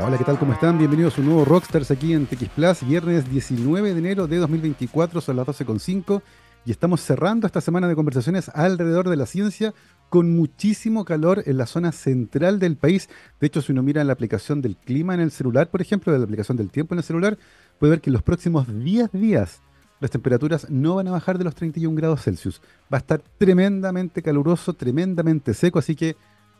[0.00, 0.38] Hola, ¿qué tal?
[0.38, 0.78] ¿Cómo están?
[0.78, 5.20] Bienvenidos a un nuevo Rockstars aquí en TX Plus, viernes 19 de enero de 2024,
[5.20, 6.22] son las 12.5
[6.64, 9.74] y estamos cerrando esta semana de conversaciones alrededor de la ciencia
[10.08, 13.08] con muchísimo calor en la zona central del país.
[13.40, 16.22] De hecho, si uno mira la aplicación del clima en el celular, por ejemplo, la
[16.22, 17.36] aplicación del tiempo en el celular,
[17.80, 19.62] puede ver que en los próximos 10 días
[19.98, 22.62] las temperaturas no van a bajar de los 31 grados Celsius.
[22.92, 26.14] Va a estar tremendamente caluroso, tremendamente seco, así que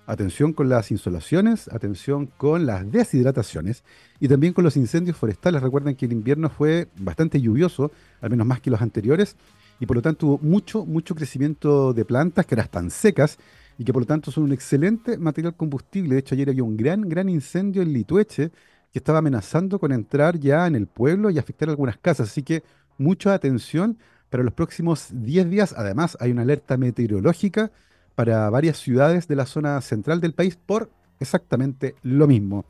[0.09, 3.85] atención con las insolaciones, atención con las deshidrataciones
[4.19, 5.63] y también con los incendios forestales.
[5.63, 7.93] Recuerden que el invierno fue bastante lluvioso,
[8.23, 9.37] al menos más que los anteriores,
[9.79, 13.39] y por lo tanto hubo mucho, mucho crecimiento de plantas que ahora están secas
[13.77, 16.15] y que por lo tanto son un excelente material combustible.
[16.15, 18.51] De hecho, ayer había un gran, gran incendio en Litueche
[18.91, 22.31] que estaba amenazando con entrar ya en el pueblo y afectar algunas casas.
[22.31, 22.63] Así que
[22.97, 23.99] mucha atención
[24.31, 25.75] para los próximos 10 días.
[25.77, 27.71] Además, hay una alerta meteorológica
[28.19, 30.91] para varias ciudades de la zona central del país por
[31.21, 32.65] exactamente lo mismo.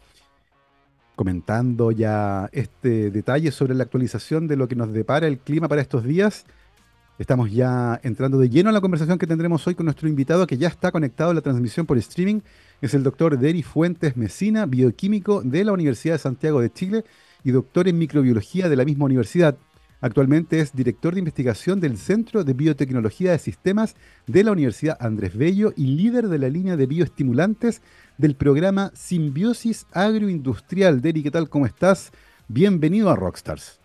[1.17, 5.81] Comentando ya este detalle sobre la actualización de lo que nos depara el clima para
[5.81, 6.45] estos días,
[7.19, 10.57] Estamos ya entrando de lleno a la conversación que tendremos hoy con nuestro invitado que
[10.57, 12.43] ya está conectado a la transmisión por streaming.
[12.81, 17.05] Es el doctor Deri Fuentes Mesina, bioquímico de la Universidad de Santiago de Chile
[17.43, 19.57] y doctor en microbiología de la misma universidad.
[20.01, 23.97] Actualmente es director de investigación del Centro de Biotecnología de Sistemas
[24.29, 27.83] de la Universidad Andrés Bello y líder de la línea de bioestimulantes
[28.17, 31.01] del programa Simbiosis Agroindustrial.
[31.01, 31.49] Deri, ¿qué tal?
[31.49, 32.13] ¿Cómo estás?
[32.47, 33.81] Bienvenido a Rockstars.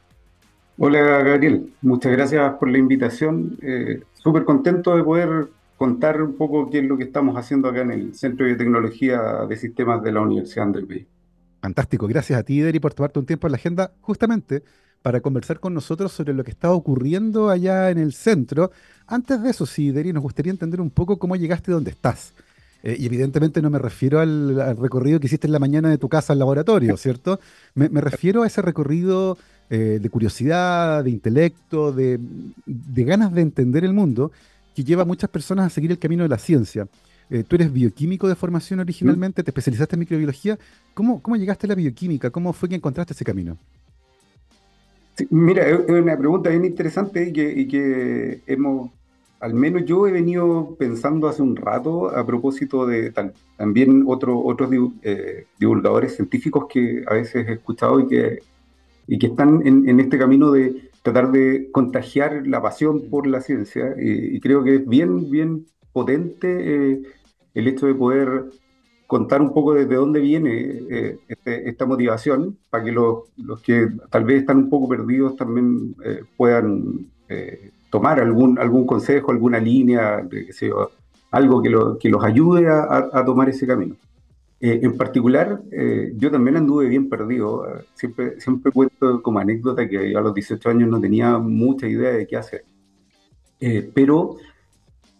[0.77, 3.57] Hola Gabriel, muchas gracias por la invitación.
[3.61, 7.81] Eh, Súper contento de poder contar un poco qué es lo que estamos haciendo acá
[7.81, 11.05] en el Centro de Biotecnología de Sistemas de la Universidad Andrés Bello.
[11.59, 14.63] Fantástico, gracias a ti, Deri, por tomarte un tiempo en la agenda justamente
[15.03, 18.71] para conversar con nosotros sobre lo que está ocurriendo allá en el centro.
[19.05, 22.33] Antes de eso, sí, Deri, nos gustaría entender un poco cómo llegaste donde estás.
[22.81, 26.09] Eh, y evidentemente no me refiero al, recorrido que hiciste en la mañana de tu
[26.09, 27.39] casa al laboratorio, ¿cierto?
[27.75, 29.37] Me, me refiero a ese recorrido
[29.69, 32.19] eh, de curiosidad, de intelecto, de,
[32.65, 34.31] ganas de entender el mundo,
[34.75, 36.87] que lleva a muchas personas a seguir el camino de la ciencia.
[37.29, 40.59] Eh, tú eres bioquímico de formación originalmente, te especializaste en microbiología.
[40.93, 42.29] ¿Cómo, ¿Cómo llegaste a la bioquímica?
[42.29, 43.57] ¿Cómo fue que encontraste ese camino?
[45.29, 48.91] Mira, es una pregunta bien interesante y que, y que, hemos,
[49.39, 53.11] al menos yo he venido pensando hace un rato a propósito de
[53.57, 54.69] también otro, otros
[55.03, 58.39] eh, divulgadores científicos que a veces he escuchado y que
[59.07, 63.95] y que están en, este camino de tratar de contagiar la pasión por la ciencia.
[63.99, 67.01] Y, creo que es bien, bien potente eh,
[67.53, 68.45] el hecho de poder
[69.17, 70.51] contar un poco desde dónde viene
[70.89, 75.35] eh, este, esta motivación, para que los, los, que tal vez están un poco perdidos
[75.35, 77.07] también eh, puedan
[77.89, 80.73] tomar algún, algún consejo, alguna línea, que sea,
[81.31, 83.95] algo que, lo, que los ayude a, a tomar ese camino.
[84.65, 87.67] Eh, en particular, eh, yo también anduve bien perdido.
[87.95, 92.25] Siempre, siempre cuento como anécdota que a los 18 años no tenía mucha idea de
[92.25, 92.63] qué hacer.
[93.59, 94.37] Eh, pero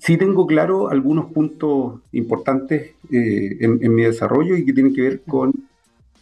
[0.04, 5.54] sí tengo claro algunos puntos importantes en, mi desarrollo y que tienen que ver con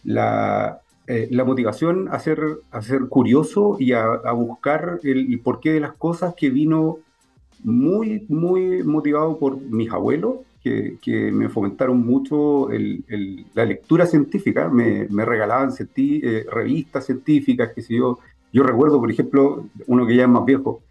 [0.04, 2.40] la, la motivación a ser,
[2.70, 6.98] a ser curioso y a, buscar el, el, porqué de las cosas que vino
[7.64, 12.68] muy, muy motivado por mis abuelos que, me fomentaron mucho
[13.54, 18.18] la lectura científica, me, regalaban eh, revistas científicas, que si yo,
[18.52, 20.82] yo recuerdo, por ejemplo, uno que ya es más viejo,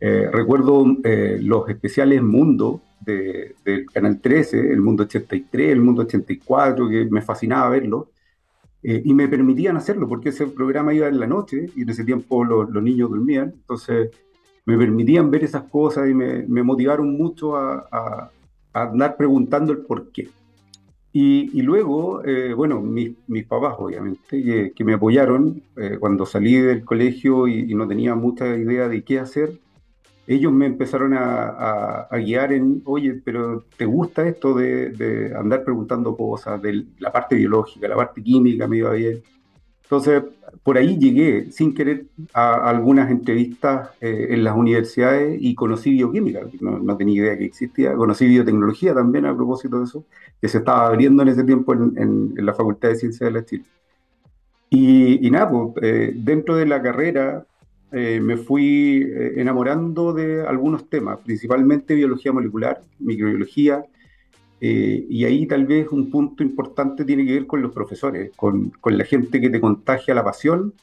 [0.00, 6.88] eh, recuerdo eh, los especiales Mundo del Canal 13, el Mundo 83, el Mundo 84,
[6.88, 8.10] que me fascinaba verlo,
[8.82, 12.44] y me permitían hacerlo, porque ese programa iba en la noche y en ese tiempo
[12.44, 14.10] los, niños dormían, entonces
[14.64, 18.30] me permitían ver esas cosas y me, motivaron mucho a
[18.72, 20.28] andar preguntando el por qué.
[21.12, 26.84] Y, luego, eh, bueno, mis, mis, papás, obviamente, que, me apoyaron eh, cuando salí del
[26.84, 29.58] colegio y, no tenía mucha idea de qué hacer,
[30.34, 36.16] ellos me empezaron a, guiar en, oye, pero ¿te gusta esto de, de, andar preguntando
[36.16, 39.22] cosas, de la parte biológica, la parte química me iba bien?
[39.82, 40.22] Entonces,
[40.62, 46.42] por ahí llegué sin querer a algunas entrevistas eh, en las universidades y conocí bioquímica,
[46.60, 50.04] no, tenía idea que existía, conocí biotecnología también a propósito de eso,
[50.40, 53.64] que se estaba abriendo en ese tiempo en, la Facultad de Ciencias de la Chile.
[54.70, 57.44] Y, nada, pues, eh, dentro de la carrera
[57.92, 59.04] eh, me fui
[59.36, 63.84] enamorando de algunos temas, principalmente biología molecular, microbiología,
[64.60, 68.72] eh, y ahí tal vez un punto importante tiene que ver con los profesores, con,
[68.84, 70.74] la gente que te contagia la pasión.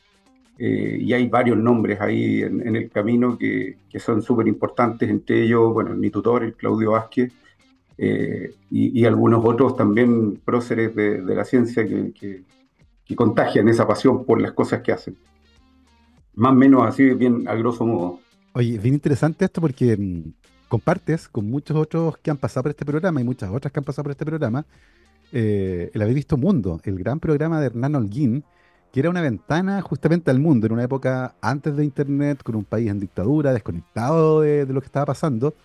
[0.59, 5.71] Eh, y hay varios nombres ahí en, el camino que, son súper importantes, entre ellos,
[5.71, 7.31] bueno, mi tutor, el Claudio Vázquez,
[8.00, 12.44] eh, y, algunos otros también próceres de, la ciencia que
[13.15, 15.15] contagian esa pasión por las cosas que hacen.
[16.38, 18.19] Más o menos así, bien a grosso modo.
[18.54, 20.34] Oye, es bien interesante esto porque mm,
[20.68, 23.84] compartes con muchos otros que han pasado por este programa y muchas otras que han
[23.84, 24.63] pasado por este programa
[25.31, 28.44] eh, el haber visto Mundo, el gran programa de Hernán Holguín,
[28.94, 32.63] que era una ventana justamente al mundo en una época antes de Internet, con un
[32.63, 35.56] país en dictadura, desconectado de, lo que estaba pasando,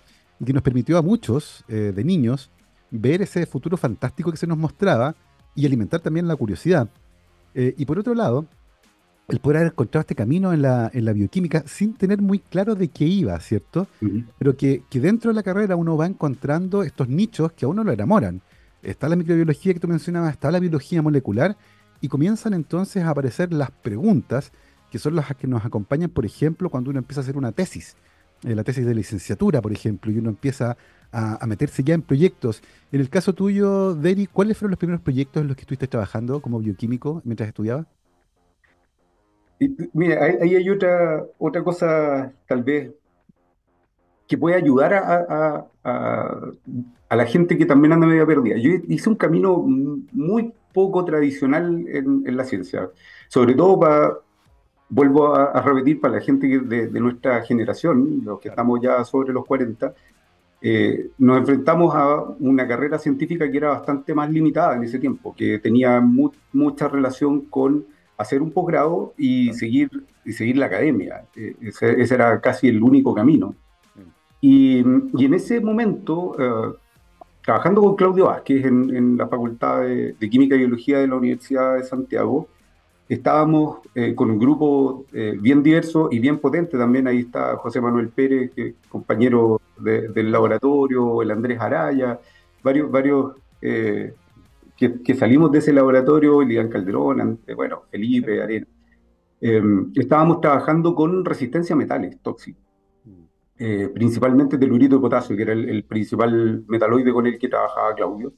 [0.40, 2.50] y que nos permitió a muchos eh, de niños
[2.90, 5.14] ver ese futuro fantástico que se nos mostraba
[5.54, 6.88] y alimentar también la curiosidad.
[7.54, 8.46] Eh, y por otro lado,
[9.28, 12.74] el poder haber encontrado este camino en la, en la bioquímica sin tener muy claro
[12.74, 13.86] de qué iba, ¿cierto?
[14.38, 17.84] Pero que, que, dentro de la carrera uno va encontrando estos nichos que a uno
[17.84, 18.42] lo enamoran.
[18.82, 21.56] Está la microbiología que tú mencionabas, está la biología molecular,
[22.02, 24.52] y comienzan entonces a aparecer las preguntas,
[24.90, 27.96] que son las que nos acompañan, por ejemplo, cuando uno empieza a hacer una tesis,
[28.42, 30.76] eh, la tesis de licenciatura, por ejemplo, y uno empieza
[31.12, 32.60] a, meterse ya en proyectos.
[32.90, 36.42] En el caso tuyo, Deri, ¿cuáles fueron los primeros proyectos en los que estuviste trabajando
[36.42, 37.86] como bioquímico mientras estudiabas?
[39.92, 42.90] Mira, ahí hay otra, otra cosa tal vez
[44.26, 48.56] que puede ayudar a, a, la gente que también anda medio perdida.
[48.56, 52.88] Yo hice un camino muy poco tradicional en, en la ciencia,
[53.28, 54.18] sobre todo para,
[54.88, 59.32] vuelvo a, repetir, para la gente de, de, nuestra generación, los que estamos ya sobre
[59.32, 59.94] los 40,
[60.60, 65.34] eh, nos enfrentamos a una carrera científica que era bastante más limitada en ese tiempo,
[65.34, 67.84] que tenía mucha relación con
[68.16, 69.90] hacer un posgrado y, seguir,
[70.24, 71.24] y seguir la academia.
[71.36, 73.54] Eh, ese, era casi el único camino.
[74.40, 76.76] Y, en ese momento, eh,
[77.44, 81.84] trabajando con Claudio Vázquez en, la Facultad de, Química y Biología de la Universidad de
[81.84, 82.48] Santiago,
[83.08, 87.06] estábamos eh, con un grupo eh, bien diverso y bien potente también.
[87.06, 92.18] Ahí está José Manuel Pérez, que, compañero del laboratorio, el Andrés Araya,
[92.62, 93.34] varios, varios
[94.90, 98.66] que, que, salimos de ese laboratorio, Elian Calderón, bueno, Felipe, Arena.
[99.94, 102.62] estábamos trabajando con resistencia a metales tóxicos.
[103.64, 108.32] Eh, principalmente telurito de potasio, que era el, principal metaloide con el que trabajaba Claudio.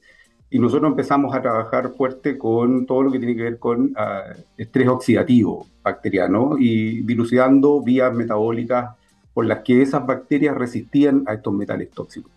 [0.51, 4.21] Y nosotros empezamos a trabajar fuerte con todo lo que tiene que ver con ah,
[4.55, 8.95] estrés oxidativo bacteriano y dilucidando vías metabólicas
[9.33, 12.31] por las que esas bacterias resistían a estos metales tóxicos.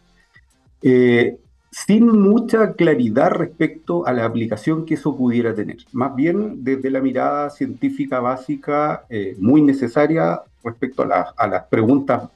[0.80, 1.38] Eh,
[1.70, 5.78] sin mucha claridad respecto a la aplicación que eso pudiera tener.
[5.92, 12.28] Más bien desde la mirada científica básica eh, muy necesaria respecto a, las preguntas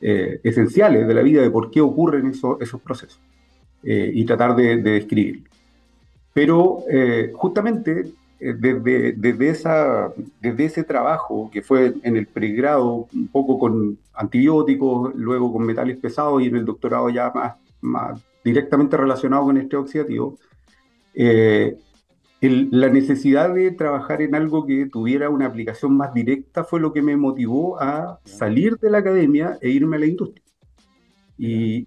[0.00, 3.20] eh, esenciales de la vida de por qué ocurren esos procesos
[3.82, 5.48] eh, y tratar de, describirlo.
[6.32, 9.44] Pero eh, justamente desde,
[10.64, 16.42] ese trabajo que fue en el pregrado un poco con antibióticos, luego con metales pesados
[16.42, 17.32] y en el doctorado ya
[17.82, 20.38] más directamente relacionado con este oxidativo,
[22.40, 27.02] la necesidad de trabajar en algo que tuviera una aplicación más directa fue lo que
[27.02, 30.44] me motivó a salir de la academia e irme a la industria.
[31.36, 31.84] Y,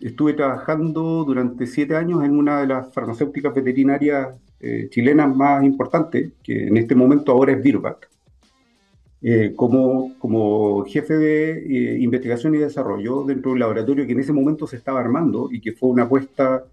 [0.00, 6.32] estuve trabajando durante siete años en una de las farmacéuticas veterinarias eh, chilenas más importantes,
[6.42, 8.10] que en este momento ahora es Virbac,
[9.26, 14.20] eh, como, como jefe de eh, investigación y desarrollo dentro de un laboratorio que en
[14.20, 16.66] ese momento se estaba armando y que fue una apuesta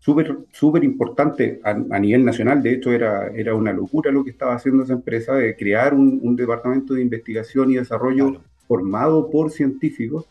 [0.00, 2.62] súper súper importante a, nivel nacional.
[2.62, 6.36] De hecho, era, era una locura lo que estaba haciendo esa empresa de crear un,
[6.36, 8.36] departamento de investigación y desarrollo
[8.68, 10.26] formado por científicos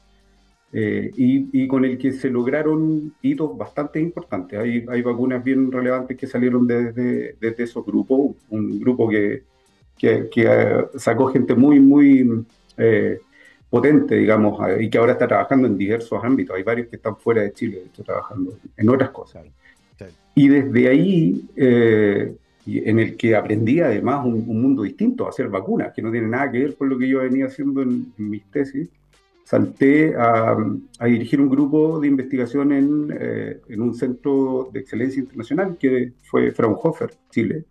[0.73, 4.59] eh, y, con el que se lograron hitos bastante importantes.
[4.59, 9.41] Hay, hay vacunas bien relevantes que salieron desde, desde esos grupos, un grupo que,
[9.97, 12.45] que, eh, sacó gente muy, muy...
[12.77, 13.19] Eh,
[13.73, 16.55] potente, digamos, y que ahora está trabajando en diversos ámbitos.
[16.55, 19.47] Hay varios que están fuera de Chile, de trabajando en otras cosas.
[20.35, 22.35] Y desde ahí, eh,
[22.67, 26.51] en el que aprendí además un, mundo distinto, a hacer vacunas, que no tiene nada
[26.51, 28.89] que ver con lo que yo venía haciendo en, mis tesis,
[29.43, 30.55] salté a,
[31.05, 36.51] dirigir un grupo de investigación en, eh, en, un centro de excelencia internacional que fue
[36.51, 37.65] Fraunhofer, Chile,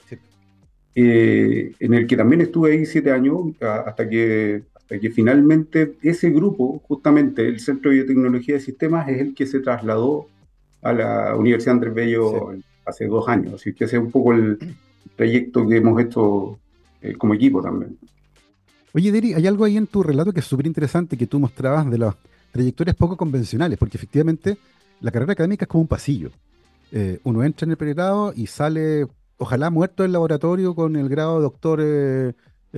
[0.94, 6.30] eh, en el que también estuve ahí siete años hasta que, hasta que finalmente ese
[6.30, 10.28] grupo, justamente el Centro de Biotecnología de Sistemas, es el que se trasladó
[10.82, 13.54] a la Universidad Andrés Bello hace dos años.
[13.54, 14.58] Así que ese es un poco el
[15.16, 16.58] trayecto que hemos hecho
[17.00, 17.96] eh, como equipo también.
[18.94, 21.90] Oye, Deri, hay algo ahí en tu relato que es súper interesante que tú mostrabas
[21.90, 22.14] de las
[22.52, 24.58] trayectorias poco convencionales, porque efectivamente
[25.00, 26.30] la carrera académica es como un pasillo.
[26.90, 29.06] Eh, uno entra en el pregrado y sale,
[29.38, 32.32] ojalá muerto del laboratorio con el grado de doctor eh,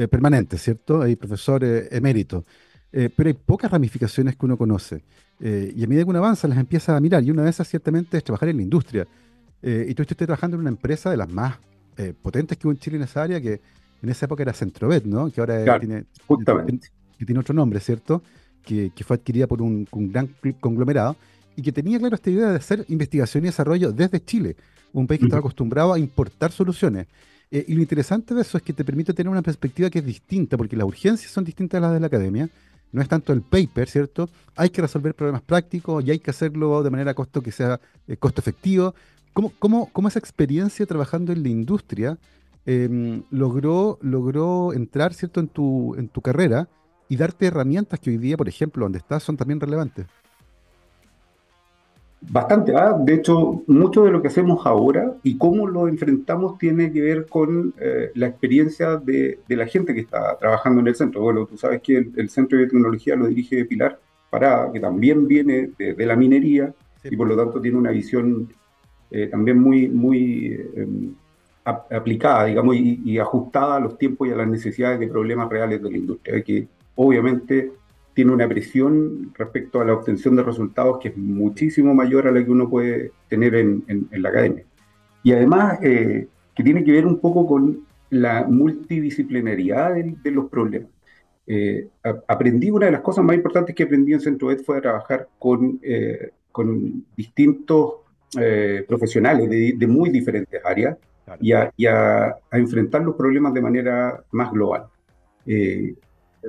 [0.09, 1.03] permanente, ¿cierto?
[1.03, 2.45] Hay profesor emérito.
[2.91, 5.03] pero hay pocas ramificaciones que uno conoce.
[5.41, 7.23] Eh, y a medida que uno avanza, las empieza a mirar.
[7.23, 9.07] Y una de esas, ciertamente, es trabajar en la industria.
[9.63, 11.59] Eh, y tú estás trabajando en una empresa de las más
[11.97, 13.61] eh, potentes que hubo en Chile en esa área, que
[14.03, 15.31] en esa época era Centrovet, ¿no?
[15.31, 16.89] Que ahora tiene, justamente.
[17.19, 18.23] Que, tiene otro nombre, ¿cierto?
[18.63, 20.29] Que, fue adquirida por un, gran
[20.61, 21.17] conglomerado
[21.57, 24.57] y que tenía, claro, esta idea de hacer investigación y desarrollo desde Chile,
[25.01, 27.07] un país que estaba acostumbrado a importar soluciones.
[27.51, 30.07] Eh, y lo interesante de eso es que te permite tener una perspectiva que es
[30.07, 32.49] distinta, porque las urgencias son distintas a las de la academia.
[32.93, 34.31] No es tanto el paper, ¿cierto?
[34.57, 38.17] Hay que resolver problemas prácticos y hay que hacerlo de manera costo que sea eh,
[38.17, 38.95] costo efectivo.
[39.33, 42.19] ¿Cómo, cómo, cómo esa experiencia trabajando en la industria
[42.67, 45.41] Em, logró, logró entrar ¿cierto?
[45.41, 46.67] En, tu, en tu carrera
[47.11, 50.07] y darte herramientas que hoy día, por ejemplo, donde estás, son también relevantes.
[52.31, 52.97] Bastante, ¿ah?
[52.99, 57.27] de hecho, mucho de lo que hacemos ahora y cómo lo enfrentamos tiene que ver
[57.27, 61.21] con eh, la experiencia de, de, la gente que está trabajando en el centro.
[61.21, 63.99] Bueno, tú sabes que el, Centro de Tecnología lo dirige Pilar
[64.31, 66.73] Parada, que también viene de, la minería
[67.05, 68.49] y por lo tanto tiene una visión
[69.11, 71.15] eh, también muy, muy em,
[71.65, 75.91] aplicada, digamos, y, ajustada a los tiempos y a las necesidades de problemas reales de
[75.91, 77.73] la industria, que obviamente
[78.15, 82.45] tiene una presión respecto a la obtención de resultados que es muchísimo mayor a la
[82.45, 84.65] que uno puede tener en, la academia.
[85.23, 90.89] Y además, eh, que tiene que ver un poco con la multidisciplinaridad de, los problemas.
[91.47, 91.89] Eh,
[92.29, 95.29] aprendí, una de las cosas más importantes que aprendí en Centro Ed fue a trabajar
[95.39, 97.95] con, eh, con distintos
[98.89, 100.97] profesionales de, de muy diferentes áreas,
[101.41, 101.53] y,
[101.87, 104.87] a, enfrentar los problemas de manera más global.
[105.47, 105.95] Eh,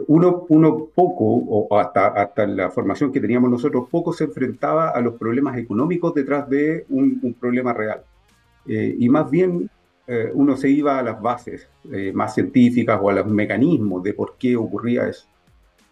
[0.07, 5.01] uno, uno poco, o hasta, hasta la formación que teníamos nosotros, poco se enfrentaba a
[5.01, 8.03] los problemas económicos detrás de un, problema real.
[8.67, 9.69] Eh, y más bien
[10.07, 11.67] eh, uno se iba a las bases
[12.13, 15.27] más científicas o a los mecanismos de por qué ocurría eso.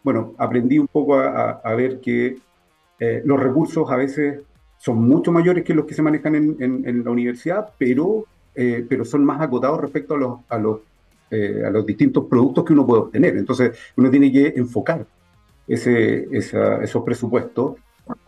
[0.03, 2.37] Bueno, aprendí un poco a, ver que
[3.25, 4.41] los recursos a veces
[4.77, 9.03] son mucho mayores que los que se manejan en, en la universidad, pero eh, pero
[9.03, 10.81] son más acotados respecto a a, los,
[11.33, 13.35] eh, a los distintos productos que uno puede obtener.
[13.37, 15.05] Entonces, uno tiene que enfocar
[15.67, 17.77] ese, esos presupuestos,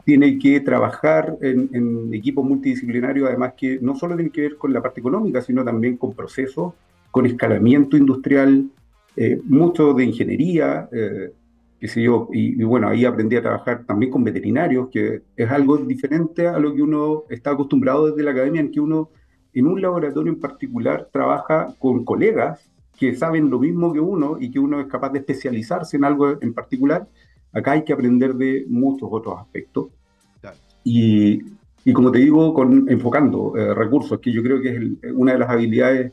[0.03, 4.81] tiene que trabajar en, equipos multidisciplinarios, además que no solo tiene que ver con la
[4.81, 6.73] parte económica, sino también con procesos,
[7.11, 8.65] con escalamiento industrial,
[9.15, 14.11] eh, mucho de ingeniería, qué sé yo, y, y, bueno, ahí aprendí a trabajar también
[14.11, 18.61] con veterinarios, que es algo diferente a lo que uno está acostumbrado desde la academia,
[18.61, 19.09] en que uno
[19.55, 24.49] en un laboratorio en particular trabaja con colegas que saben lo mismo que uno y
[24.51, 27.07] que uno es capaz de especializarse en algo en particular.
[27.51, 29.87] Acá hay que aprender de muchos otros aspectos.
[30.83, 31.41] Y,
[31.83, 35.39] y, como te digo, con, enfocando eh, recursos, que yo creo que es una de
[35.39, 36.11] las habilidades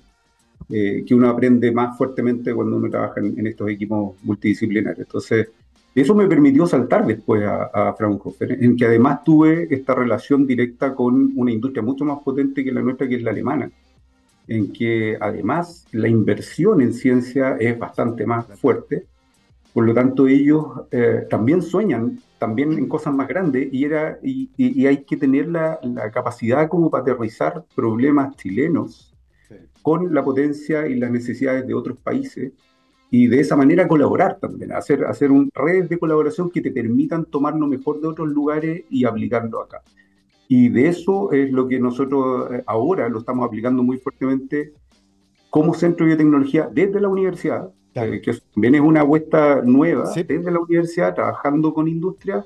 [0.71, 5.07] eh, que uno aprende más fuertemente cuando uno trabaja en, en estos equipos multidisciplinarios.
[5.07, 5.49] Entonces,
[5.95, 11.33] eso me permitió saltar después a, Fraunhofer, en que además tuve esta relación directa con
[11.37, 13.71] una industria mucho más potente que la nuestra, que es la alemana,
[14.49, 19.06] en que además la inversión en ciencia es bastante más fuerte,
[19.72, 24.50] por lo tanto ellos eh, también sueñan también en cosas más grandes y, era, y,
[24.84, 25.78] hay que tener la,
[26.12, 29.14] capacidad como para aterrizar problemas chilenos
[29.80, 32.52] con la potencia y las necesidades de otros países
[33.12, 37.26] y de esa manera colaborar también, hacer, hacer un redes de colaboración que te permitan
[37.26, 39.82] tomar lo mejor de otros lugares y aplicarlo acá.
[40.54, 44.75] Y de eso es lo que nosotros eh, ahora lo estamos aplicando muy fuertemente
[45.49, 50.50] como centro de biotecnología desde la universidad, eh, que también es una apuesta nueva, desde
[50.50, 52.44] la universidad, trabajando con industria,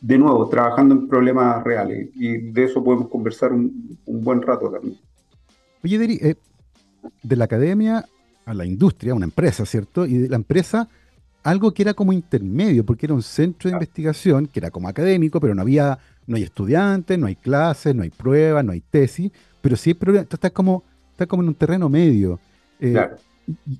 [0.00, 2.08] de nuevo, trabajando en problemas reales.
[2.14, 4.96] Y de eso podemos conversar un, buen rato también.
[5.84, 6.36] Oye, Deri, eh,
[7.22, 8.06] de la academia
[8.46, 10.06] a la industria, una empresa, ¿cierto?
[10.06, 10.88] Y de la empresa
[11.42, 15.40] algo que era como intermedio, porque era un centro de investigación que era como académico,
[15.40, 19.30] pero no había, no hay estudiantes, no hay clases, no hay pruebas, no hay tesis,
[19.60, 20.28] pero sí hay problemas.
[20.28, 20.82] Tú estás como,
[21.12, 22.38] estás como en un terreno medio.
[22.78, 23.08] Eh,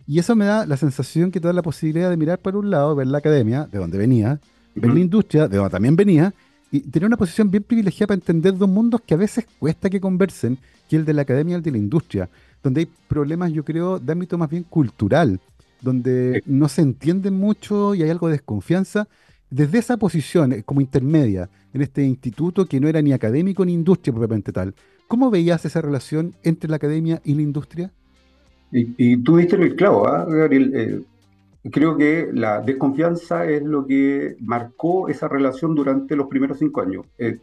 [0.07, 2.71] y, eso me da la sensación que te da la posibilidad de mirar para un
[2.71, 4.40] lado, ver la academia, de donde venía,
[4.75, 6.35] ver la industria, de donde también venía,
[6.73, 10.00] y tener una posición bien privilegiada para entender dos mundos que a veces cuesta que
[10.00, 12.29] conversen, que el de la academia y el de la industria
[12.62, 15.40] donde hay problemas, yo creo, de ámbito más bien cultural,
[15.80, 19.08] donde no se entiende mucho y hay algo de desconfianza.
[19.50, 23.72] Desde esa posición, eh, como intermedia, en este instituto que no era ni académico ni
[23.72, 24.75] industria propiamente tal,
[25.08, 27.90] ¿cómo veías esa relación entre la academia y la industria?
[28.72, 30.72] Y, tú diste el clavo, ¿ah, Gabriel.
[30.75, 31.00] Eh,
[31.70, 37.06] creo que la desconfianza es lo que marcó esa relación durante los primeros cinco años.
[37.18, 37.38] Eh,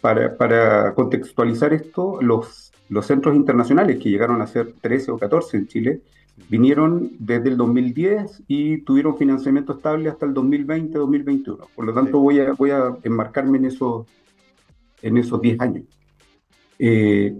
[0.00, 5.56] para, para, contextualizar esto, los los centros internacionales, que llegaron a ser 13 o 14
[5.56, 6.00] en Chile,
[6.48, 11.66] vinieron desde el 2010 y tuvieron financiamiento estable hasta el 2020-2021.
[11.74, 14.06] Por lo tanto, voy, a, voy a enmarcarme en esos,
[15.02, 15.84] en esos 10 años.
[16.78, 17.36] Eh,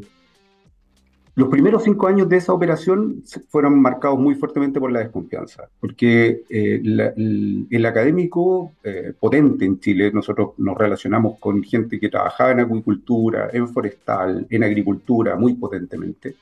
[1.36, 6.44] Los primeros cinco años de esa operación fueron marcados muy fuertemente por la desconfianza, porque
[6.48, 12.60] eh, el, académico eh, potente en Chile, nosotros nos relacionamos con gente que trabajaba en
[12.60, 16.36] acuicultura, en forestal, en agricultura, muy potentemente,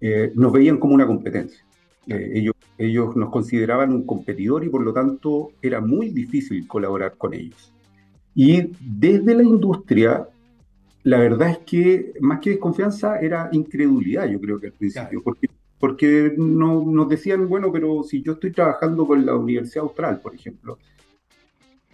[0.00, 1.64] eh, nos veían como una competencia.
[2.06, 7.34] Ellos, ellos nos consideraban un competidor y por lo tanto era muy difícil colaborar con
[7.34, 7.72] ellos.
[8.34, 10.28] Y desde la industria
[11.04, 15.48] la verdad es que más que desconfianza era incredulidad, yo creo que al principio, porque,
[15.78, 20.34] porque no, nos decían, bueno, pero si yo estoy trabajando con la Universidad Austral, por
[20.34, 20.78] ejemplo,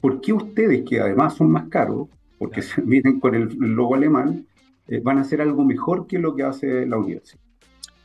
[0.01, 4.47] ¿por qué ustedes, que además son más caros, porque se vienen con el logo alemán,
[4.87, 7.43] eh, van a hacer algo mejor que lo que hace la universidad?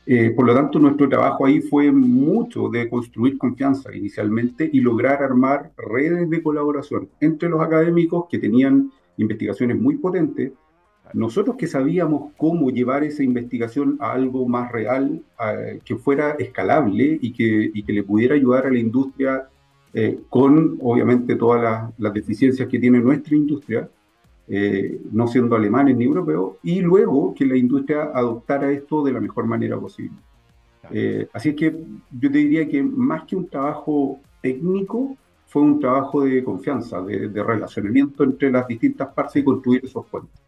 [0.08, 5.20] Eh, por lo tanto, nuestro trabajo ahí fue mucho de construir confianza inicialmente y lograr
[5.22, 10.52] armar redes de colaboración entre los académicos que tenían investigaciones muy potentes.
[11.12, 15.22] Nosotros que sabíamos cómo llevar esa investigación a algo más real,
[15.84, 19.48] que fuera escalable y que, que, le pudiera ayudar a la industria
[19.98, 23.88] eh, con, obviamente, todas las, deficiencias que tiene nuestra industria,
[24.48, 29.20] eh, no siendo alemanes ni europeos, y luego que la industria adoptara esto de la
[29.20, 30.16] mejor manera posible.
[30.90, 31.76] Eh, así es que
[32.12, 37.28] yo te diría que más que un trabajo técnico, fue un trabajo de confianza, de,
[37.28, 40.46] de relacionamiento entre las distintas partes y construir esos puentes.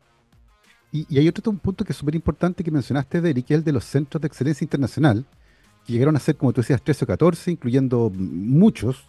[0.91, 3.73] Y, hay otro punto que es súper importante que mencionaste, Derek, que es el de
[3.73, 5.25] los centros de excelencia internacional,
[5.87, 9.07] que llegaron a ser, como tú decías, 13 o 14, incluyendo muchos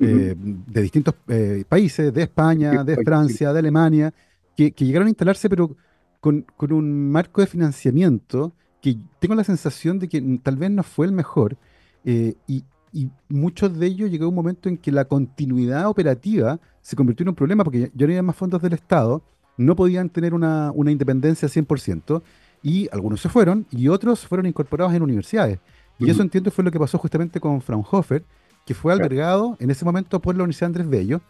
[0.00, 4.12] eh, de distintos eh, países, de España, de Francia, de Alemania,
[4.56, 5.76] que, llegaron a instalarse, pero
[6.20, 11.06] con, un marco de financiamiento que tengo la sensación de que tal vez no fue
[11.06, 11.56] el mejor.
[12.04, 16.96] Eh, y, y muchos de ellos llegó un momento en que la continuidad operativa se
[16.96, 19.22] convirtió en un problema porque ya no había más fondos del Estado
[19.56, 22.22] no podían tener una, una independencia 100%,
[22.62, 25.58] y algunos se fueron, y otros fueron incorporados en universidades.
[25.98, 28.24] Y eso entiendo fue lo que pasó justamente con Fraunhofer,
[28.64, 31.20] que fue albergado en ese momento por la Universidad Andrés Bello,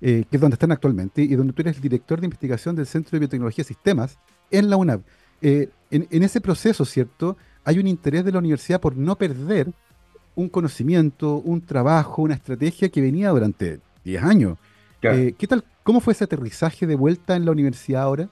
[0.00, 2.86] eh, que es donde están actualmente, y donde tú eres el director de investigación del
[2.86, 4.18] Centro de Biotecnología y Sistemas
[4.50, 5.02] en la UNAV.
[5.40, 7.36] Eh, en, ese proceso, ¿cierto?
[7.64, 9.72] Hay un interés de la universidad por no perder
[10.34, 14.58] un conocimiento, un trabajo, una estrategia que venía durante 10 años.
[15.02, 18.28] Eh, ¿Qué tal ¿Cómo fue ese aterrizaje de vuelta en la universidad ahora?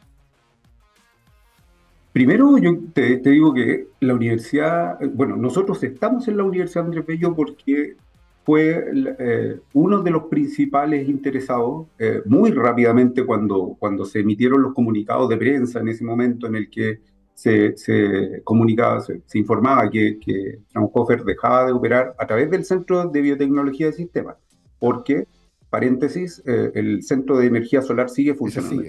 [2.13, 7.35] Primero, yo te, digo que la universidad, bueno, nosotros estamos en la Universidad Andrés Bello
[7.35, 7.97] porque
[8.45, 8.85] fue
[9.19, 15.29] eh, uno de los principales interesados eh, muy rápidamente cuando, cuando se emitieron los comunicados
[15.29, 17.01] de prensa en ese momento en el que
[17.35, 23.21] se, comunicaba, se, informaba que, que Fraunhofer dejaba de operar a través del Centro de
[23.23, 24.37] Biotecnología de Sistemas,
[24.79, 25.27] porque
[25.71, 28.83] paréntesis, eh, el centro de energía solar sigue funcionando.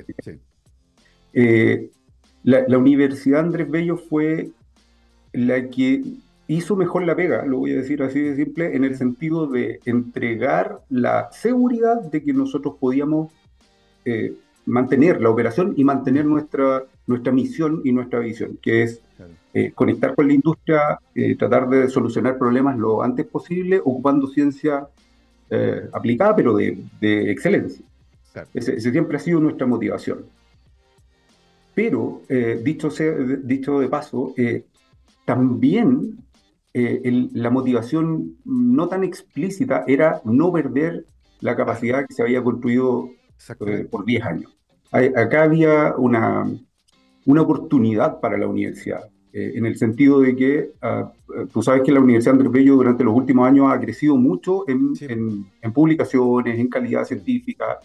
[1.34, 1.90] Eh,
[2.44, 4.50] la, Universidad Andrés Bello fue
[5.32, 6.04] la que
[6.48, 9.80] hizo mejor la pega, lo voy a decir así de simple, en el sentido de
[9.86, 13.32] entregar la seguridad de que nosotros podíamos
[14.06, 14.34] eh,
[14.66, 19.02] mantener la operación y mantener nuestra, nuestra misión y nuestra visión, que es
[19.76, 21.00] conectar con la industria,
[21.38, 24.88] tratar de solucionar problemas lo antes posible, ocupando ciencia
[25.54, 27.86] eh, aplicada, pero de, excelencia.
[28.54, 30.20] Ese, siempre ha sido nuestra motivación.
[31.76, 32.88] Pero, eh, dicho,
[33.44, 34.64] dicho de paso, eh,
[35.26, 36.20] también
[36.74, 41.06] la motivación no tan explícita era no perder
[41.42, 43.10] la capacidad que se había construido
[43.90, 44.58] por 10 años.
[44.92, 46.50] acá había una,
[47.26, 49.10] una oportunidad para la universidad.
[49.34, 51.10] Eh, en el sentido de que ah,
[51.54, 54.94] tú sabes que la Universidad Andrés Bello durante los últimos años ha crecido mucho en,
[55.62, 57.80] en, publicaciones, en calidad científica,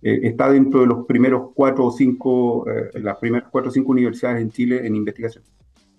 [0.00, 3.90] eh, está dentro de los primeros cuatro o cinco, eh, las primeras cuatro o cinco
[3.90, 5.42] universidades en Chile en investigación.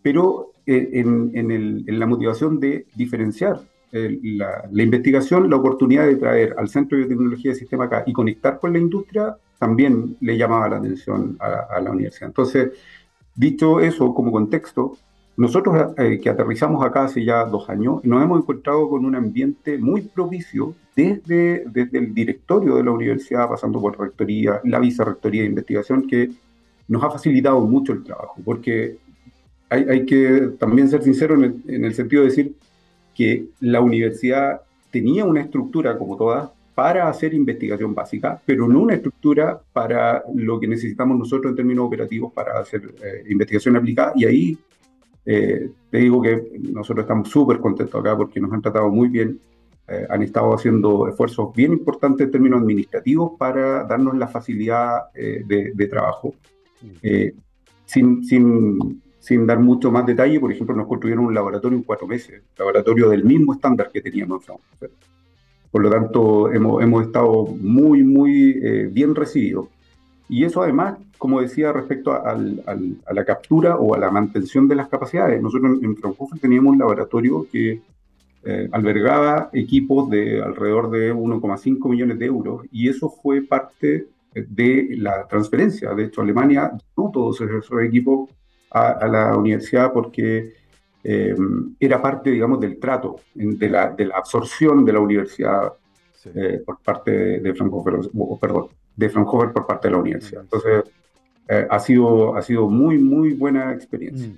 [0.05, 6.17] Pero en, en, el, en, la motivación de diferenciar la, la, investigación, la oportunidad de
[6.17, 10.37] traer al Centro de Biotecnología de Sistema acá y conectar con la industria, también le
[10.37, 12.27] llamaba la atención a, a la universidad.
[12.27, 12.71] Entonces,
[13.35, 14.97] Dicho eso, como contexto,
[15.35, 19.77] nosotros eh, que aterrizamos acá hace ya dos años, nos hemos encontrado con un ambiente
[19.77, 25.49] muy propicio desde, desde el directorio de la universidad, pasando por rectoría, la vicerrectoría de
[25.49, 26.29] investigación, que
[26.87, 28.99] nos ha facilitado mucho el trabajo, porque
[29.69, 32.55] hay, hay que también ser sincero en el, en el sentido de decir
[33.13, 38.95] que la universidad tenía una estructura, como todas, para hacer investigación básica, pero no una
[38.95, 44.11] estructura para lo que necesitamos nosotros en términos operativos para hacer eh, investigación aplicada.
[44.15, 44.57] Y ahí
[45.25, 49.39] eh, te digo que nosotros estamos súper contentos acá porque nos han tratado muy bien,
[49.87, 55.87] eh, han estado haciendo esfuerzos bien importantes en términos administrativos para darnos la facilidad de,
[55.89, 56.35] trabajo.
[57.85, 62.05] sin, sin, sin dar mucho más detalle, por ejemplo, nos construyeron un laboratorio en cuatro
[62.05, 64.91] meses, laboratorio del mismo estándar que teníamos en Frankfurt.
[65.71, 69.69] Por lo tanto, hemos, hemos estado muy, muy eh, bien recibidos.
[70.29, 74.89] Y eso además, como decía, respecto a, la captura o a la mantención de las
[74.89, 75.41] capacidades.
[75.41, 77.81] Nosotros en, Fraunhofer teníamos un laboratorio que
[78.43, 84.95] eh, albergaba equipos de alrededor de 1,5 millones de euros y eso fue parte de
[84.99, 85.95] la transferencia.
[85.95, 88.29] De hecho, Alemania no todos esos equipos
[88.75, 90.53] a, la universidad porque
[91.03, 91.35] eh,
[91.79, 95.73] era parte, digamos, del trato, de la, de la absorción de la universidad
[96.33, 97.99] eh, por parte de, Fraunhofer,
[98.41, 100.41] perdón, de Fraunhofer por parte de la universidad.
[100.41, 100.83] Entonces,
[101.47, 104.27] eh, ha, sido, ha sido muy, muy buena experiencia.
[104.27, 104.37] Mm.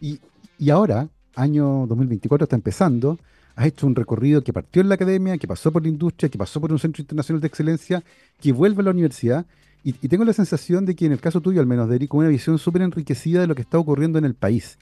[0.00, 0.20] Y,
[0.58, 3.18] y ahora, año 2024 está empezando,
[3.56, 6.38] has hecho un recorrido que partió en la academia, que pasó por la industria, que
[6.38, 8.02] pasó por un centro internacional de excelencia,
[8.40, 9.46] que vuelve a la universidad.
[9.84, 12.30] Y, tengo la sensación de que en el caso tuyo, al menos, de con una
[12.30, 14.78] visión súper enriquecida de lo que está ocurriendo en el país.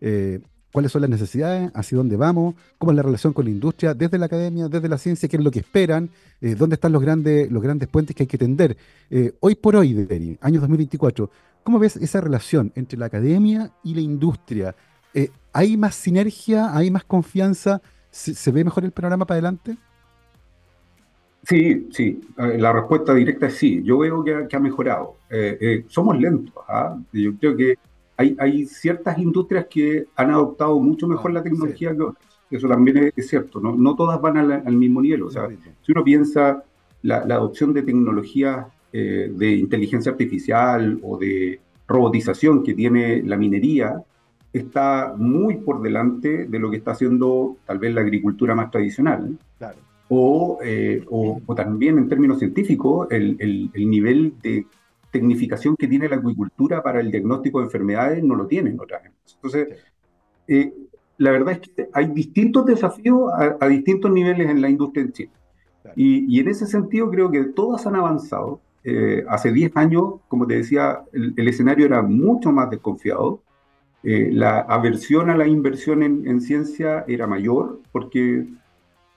[0.00, 0.40] Eh,
[0.70, 4.16] cuáles son las necesidades, hacia dónde vamos, cómo es la relación con la industria, desde
[4.16, 6.08] la academia, desde la ciencia, qué es lo que esperan,
[6.40, 8.76] eh, dónde están los grandes, los grandes puentes que hay que tender.
[9.10, 11.30] Eh, hoy por hoy, Deri, año 2024,
[11.64, 14.76] ¿cómo ves esa relación entre la academia y la industria?
[15.52, 16.76] ¿Hay más sinergia?
[16.76, 17.80] ¿Hay más confianza?
[18.10, 19.76] ¿Se, ve mejor el panorama para adelante?
[21.46, 22.20] Sí, sí.
[22.38, 23.82] Eh, la respuesta directa es sí.
[23.82, 25.16] Yo veo que, ha mejorado.
[25.30, 26.54] Eh, eh, somos lentos.
[26.68, 26.96] ¿ah?
[27.12, 27.74] Yo creo que
[28.16, 32.24] hay, hay, ciertas industrias que han adoptado mucho mejor la tecnología que otras.
[32.50, 33.60] Eso también es, cierto.
[33.60, 33.74] ¿no?
[33.74, 35.24] no todas van al, mismo nivel.
[35.24, 35.48] O sea,
[35.82, 36.62] si uno piensa
[37.02, 44.00] la, la adopción de tecnologías de inteligencia artificial o de robotización que tiene la minería,
[44.52, 49.36] está muy por delante de lo que está haciendo tal vez la agricultura más tradicional.
[50.62, 53.36] Eh, o, o, también en términos científicos, el,
[53.74, 54.66] el, nivel de
[55.10, 59.02] tecnificación que tiene la agricultura para el diagnóstico de enfermedades no lo tienen otras
[59.36, 59.68] Entonces,
[60.48, 60.72] eh,
[61.18, 65.30] la verdad es que hay distintos desafíos a, distintos niveles en la industria en Chile.
[65.96, 68.60] Y, y, en ese sentido creo que todas han avanzado.
[68.82, 73.40] Eh, hace 10 años, como te decía, el, el, escenario era mucho más desconfiado.
[74.06, 78.46] Eh, la aversión a la inversión en, ciencia era mayor porque,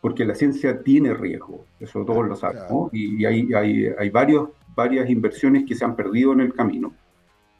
[0.01, 5.09] porque la ciencia tiene riesgo, eso todos lo sabemos, y, hay, hay, hay, varios, varias
[5.09, 6.93] inversiones que se han perdido en el camino,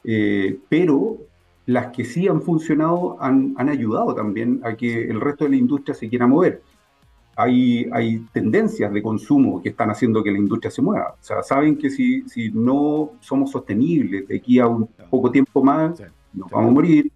[0.04, 1.16] eh, pero
[1.66, 5.56] las que sí han funcionado han, han, ayudado también a que el resto de la
[5.56, 6.62] industria se quiera mover.
[7.36, 11.14] Hay, hay tendencias de consumo que están haciendo que la industria se mueva.
[11.20, 15.62] O sea, saben que si, si no somos sostenibles de aquí a un poco tiempo
[15.62, 17.12] más, nos vamos a morir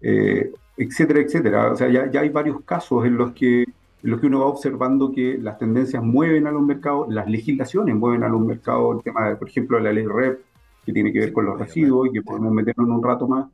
[0.00, 1.72] eh, etcétera, etcétera.
[1.72, 3.64] O sea, ya, ya, hay varios casos en los, que,
[4.06, 7.96] en los que uno va observando que las tendencias mueven a los mercados, las legislaciones
[7.96, 10.42] mueven a los mercados, el tema, de, por ejemplo, de la ley REP,
[10.84, 13.50] que tiene que ver con los residuos y que podemos meternos en un rato más,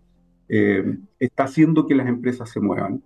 [0.50, 3.02] eh, está haciendo que las empresas se muevan.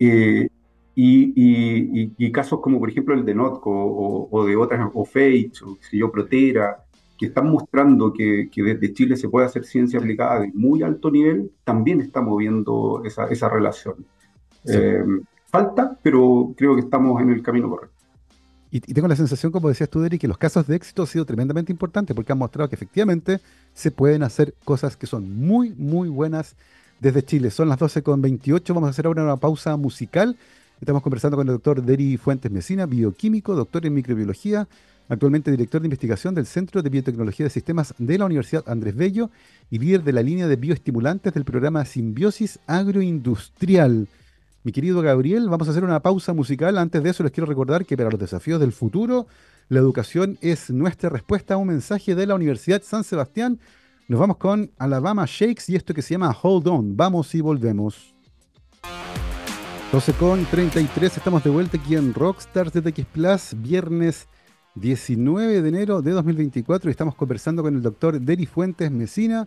[0.00, 0.48] Eh,
[0.96, 5.04] y, y, y, casos como, por ejemplo, el de Notco o, o de otras, o
[5.04, 6.82] Fate, o si yo, Protera,
[7.16, 11.52] que están mostrando que, desde Chile se puede hacer ciencia aplicada de muy alto nivel,
[11.62, 13.94] también está moviendo esa, esa relación.
[14.66, 15.04] Eh,
[15.50, 18.00] falta, pero creo que estamos en el camino correcto.
[18.70, 21.24] Y, tengo la sensación, como decías tú, Deri, que los casos de éxito han sido
[21.24, 23.40] tremendamente importantes porque han mostrado que efectivamente
[23.74, 26.54] se pueden hacer cosas que son muy, muy buenas
[27.00, 27.50] desde Chile.
[27.50, 30.36] Son las 12.28, vamos a hacer ahora una pausa musical.
[30.80, 34.68] Estamos conversando con el doctor Deri Fuentes Mesina, bioquímico, doctor en microbiología,
[35.08, 39.30] actualmente director de investigación del Centro de Biotecnología de Sistemas de la Universidad Andrés Bello
[39.68, 44.06] y líder de la línea de bioestimulantes del programa Simbiosis Agroindustrial.
[44.62, 46.76] Mi querido Gabriel, vamos a hacer una pausa musical.
[46.76, 49.26] Antes de eso les quiero recordar que para los desafíos del futuro,
[49.70, 53.58] la educación es nuestra respuesta a un mensaje de la Universidad San Sebastián.
[54.06, 56.94] Nos vamos con Alabama Shakes y esto que se llama Hold On.
[56.94, 58.14] Vamos y volvemos.
[59.92, 64.28] 12 con 33, estamos de vuelta aquí en Rockstars de TX Plus, viernes
[64.74, 69.46] 19 de enero de 2024 y estamos conversando con el doctor Deri Fuentes Mesina,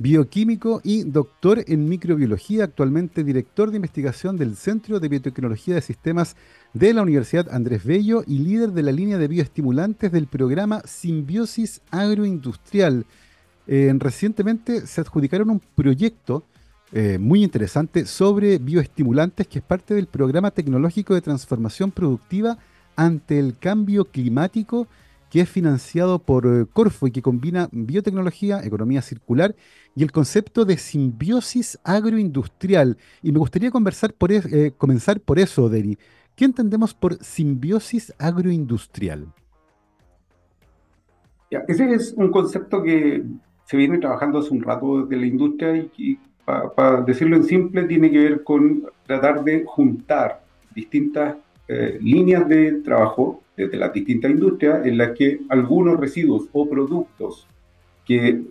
[0.00, 6.36] bioquímico y doctor en microbiología, actualmente director de investigación del Centro de Biotecnología de Sistemas
[6.72, 11.82] de la Universidad Andrés Bello y líder de la línea de bioestimulantes del programa Simbiosis
[11.90, 13.04] Agroindustrial.
[13.66, 16.44] Eh, recientemente se adjudicaron un proyecto
[16.92, 22.58] eh, muy interesante sobre bioestimulantes que es parte del programa tecnológico de transformación productiva
[22.96, 24.88] ante el cambio climático
[25.30, 29.54] que es financiado por eh, Corfo y que combina biotecnología, economía circular
[29.94, 32.96] y el concepto de simbiosis agroindustrial.
[33.22, 35.98] Y me gustaría conversar por eh, comenzar por eso, Deri.
[36.36, 39.26] ¿Qué entendemos por simbiosis agroindustrial?
[41.66, 43.24] ese es un concepto que
[43.64, 48.10] se viene trabajando hace un rato desde la industria y, para decirlo en simple, tiene
[48.10, 50.42] que ver con tratar de juntar
[50.74, 51.36] distintas
[51.68, 57.46] eh, líneas de trabajo desde las distintas industrias en las que algunos residuos o productos
[58.04, 58.42] que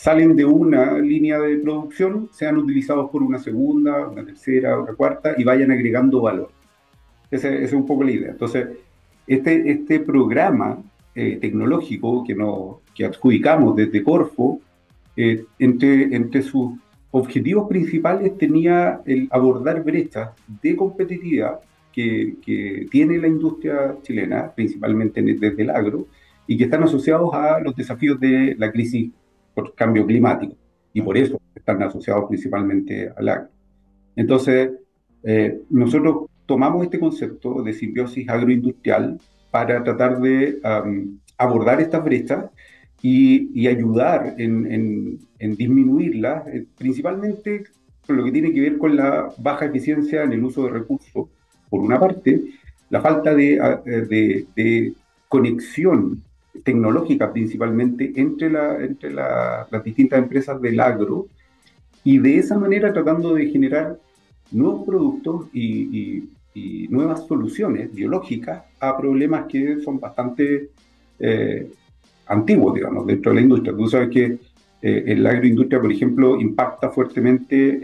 [0.00, 5.34] salen de una línea de producción sean utilizados por una segunda, una tercera, una cuarta
[5.36, 6.50] y vayan agregando valor.
[7.30, 8.30] Esa, es un poco la idea.
[8.30, 8.68] Entonces,
[9.26, 10.82] este, este programa
[11.14, 14.60] eh, tecnológico que, nos, que adjudicamos desde Corfo,
[15.18, 16.78] eh, entre, entre sus
[17.10, 20.30] objetivos principales tenía el abordar brechas
[20.62, 21.60] de competitividad
[21.92, 26.06] que, que, tiene la industria chilena, principalmente desde el agro,
[26.46, 29.10] y que están asociados a los desafíos de la crisis
[29.54, 30.54] por cambio climático,
[30.92, 33.48] y por eso están asociados principalmente al agro.
[34.16, 34.70] Entonces,
[35.22, 40.58] eh, nosotros tomamos este concepto de simbiosis agroindustrial para tratar de
[41.36, 42.46] abordar estas brechas
[43.02, 47.64] y, ayudar en, en, disminuirlas, eh, principalmente
[48.06, 51.28] con lo que tiene que ver con la baja eficiencia en el uso de recursos,
[51.68, 52.42] por una parte,
[52.90, 54.92] la falta de, de, de
[55.28, 56.22] conexión
[56.64, 61.26] tecnológica principalmente entre, la, entre las distintas empresas del agro
[62.04, 63.98] y de esa manera tratando de generar
[64.50, 66.28] nuevos productos y,
[66.90, 70.70] nuevas soluciones biológicas a problemas que son bastante
[71.18, 71.70] eh,
[72.26, 73.74] antiguos, digamos, dentro de la industria.
[73.74, 74.38] Tú sabes que
[74.82, 77.80] eh, la agroindustria, por ejemplo, impacta fuertemente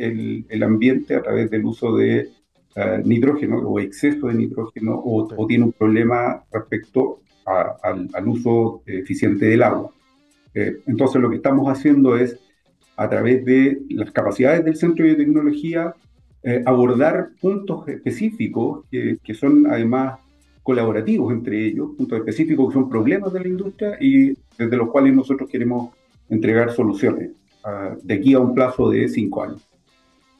[0.49, 2.29] el, ambiente a través del uso de
[2.75, 9.63] eh, nitrógeno o exceso de nitrógeno o, tiene un problema respecto al, uso eficiente del
[9.63, 9.91] agua.
[10.55, 12.39] Eh, entonces lo que estamos haciendo es,
[12.97, 15.95] a través de las capacidades del Centro de Biotecnología,
[16.43, 20.19] eh, abordar puntos específicos que, que, son además
[20.63, 25.15] colaborativos entre ellos, puntos específicos que son problemas de la industria y desde los cuales
[25.15, 25.91] nosotros queremos
[26.29, 27.31] entregar soluciones
[27.65, 29.63] uh, de aquí a un plazo de cinco años.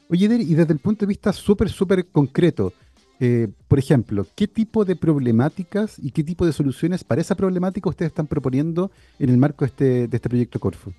[0.09, 2.71] Oye, y desde el punto de vista súper, súper concreto,
[3.19, 7.89] eh, por ejemplo, ¿qué tipo de problemáticas y qué tipo de soluciones para esa problemática
[7.89, 10.91] ustedes están proponiendo en el marco de este, este proyecto Corfo?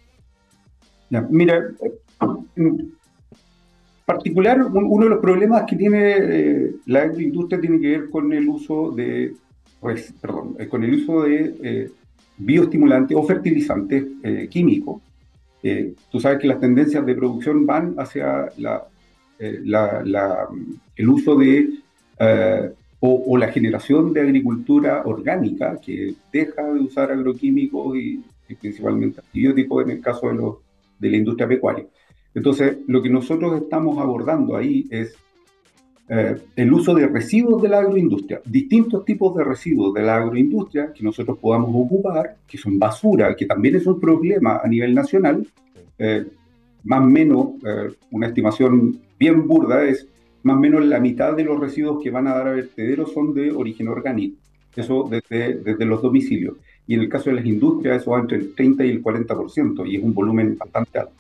[1.30, 1.64] mira,
[2.56, 2.92] en
[4.04, 8.48] particular, uno de los problemas que tiene eh, la industria tiene que ver con el
[8.48, 9.34] uso de,
[9.80, 11.92] pues, perdón, eh, con el uso de
[12.36, 14.04] bioestimulantes o fertilizantes
[14.50, 15.02] químicos.
[16.10, 18.48] tú sabes que las tendencias de producción van hacia
[19.38, 21.68] el uso de
[22.18, 28.24] eh, o, la generación de agricultura orgánica que deja de usar agroquímicos y,
[28.60, 30.56] principalmente antibióticos en el caso de, los,
[30.98, 31.86] de la industria pecuaria.
[32.34, 35.14] Entonces, lo que nosotros estamos abordando ahí es
[36.08, 40.92] eh, el uso de residuos de la agroindustria, distintos tipos de residuos de la agroindustria
[40.92, 45.46] que nosotros podamos ocupar, que son basura, que también es un problema a nivel nacional,
[45.98, 46.26] eh,
[46.82, 47.48] más o menos
[48.10, 50.08] una estimación bien burda es
[50.48, 53.34] más o menos la mitad de los residuos que van a dar a vertederos son
[53.34, 54.38] de origen orgánico,
[54.74, 56.56] eso desde, desde los domicilios.
[56.86, 59.86] Y en el caso de las industrias eso va entre el 30 y el 40%,
[59.86, 61.12] y es un volumen bastante alto.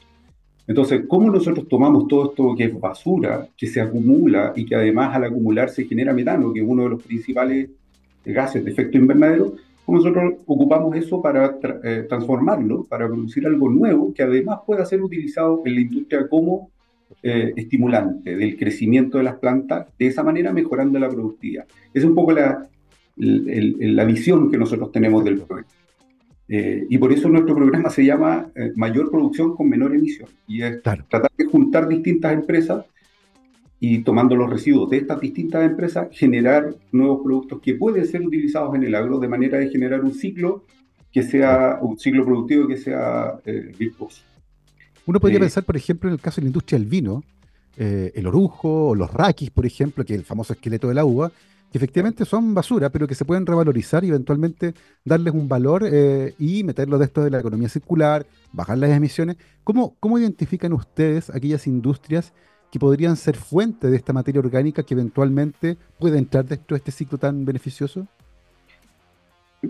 [0.66, 5.14] Entonces, ¿cómo nosotros tomamos todo esto que es basura, que se acumula y que además
[5.14, 7.68] al acumular se genera metano, que es uno de los principales
[8.24, 9.52] gases de efecto invernadero?
[9.84, 15.02] ¿Cómo nosotros ocupamos eso para eh, transformarlo, para producir algo nuevo que además pueda ser
[15.02, 16.70] utilizado en la industria como
[17.22, 21.66] eh, estimulante del crecimiento de las plantas, de esa manera mejorando la productividad.
[21.92, 22.68] Es un poco la,
[23.16, 25.66] la visión que nosotros tenemos del programa.
[26.48, 30.28] Eh, y por eso nuestro programa se llama eh, Mayor Producción con Menor Emisión.
[30.46, 32.86] Y es tratar de juntar distintas empresas
[33.80, 38.74] y tomando los residuos de estas distintas empresas, generar nuevos productos que pueden ser utilizados
[38.74, 40.64] en el agro de manera de generar un ciclo
[41.12, 43.40] que sea un ciclo productivo que sea
[43.78, 44.22] virtuoso.
[45.08, 47.24] Uno podría pensar, por ejemplo, en el caso de la industria del vino,
[47.78, 51.32] eh, el orujo o los raquis, por ejemplo, que es el famoso esqueleto del agua,
[51.72, 54.74] que efectivamente son basura, pero que se pueden revalorizar y eventualmente
[55.06, 59.38] darles un valor eh, y meterlo de esto de la economía circular, bajar las emisiones.
[59.64, 62.34] ¿Cómo, ¿Cómo identifican ustedes aquellas industrias
[62.70, 66.92] que podrían ser fuente de esta materia orgánica que eventualmente puede entrar dentro de este
[66.92, 68.06] ciclo tan beneficioso?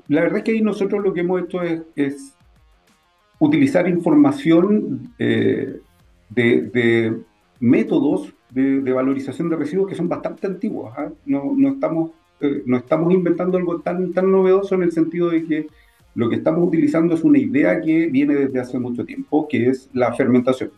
[0.09, 2.35] La verdad es que ahí nosotros lo que hemos hecho es
[3.38, 5.81] utilizar información eh,
[6.31, 7.16] de,
[7.61, 10.92] métodos de, valorización de residuos que son bastante antiguos.
[10.96, 11.09] ¿ah?
[11.27, 15.44] No, no, estamos, eh, no estamos inventando algo tan, tan novedoso en el sentido de
[15.44, 15.66] que
[16.14, 19.88] lo que estamos utilizando es una idea que viene desde hace mucho tiempo, que es
[19.92, 20.70] la fermentación.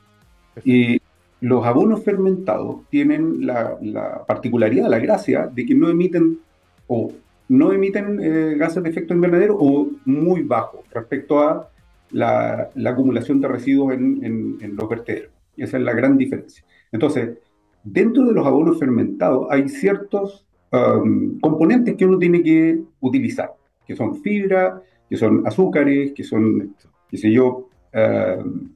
[0.65, 1.01] Y
[1.41, 6.41] los abonos fermentados tienen la, la particularidad, la gracia de que no emiten
[6.87, 7.13] o
[7.51, 11.69] no emiten eh, gases de efecto invernadero o muy bajo respecto a
[12.13, 15.33] la, acumulación de residuos en, los vertederos.
[15.57, 16.65] Esa es la gran diferencia.
[16.93, 17.39] Entonces,
[17.85, 23.53] dentro de los abonos fermentados hay ciertos um, componentes que uno tiene que utilizar,
[23.87, 26.75] que son fibra, que son azúcares, que son,
[27.09, 28.71] qué sé yo, um,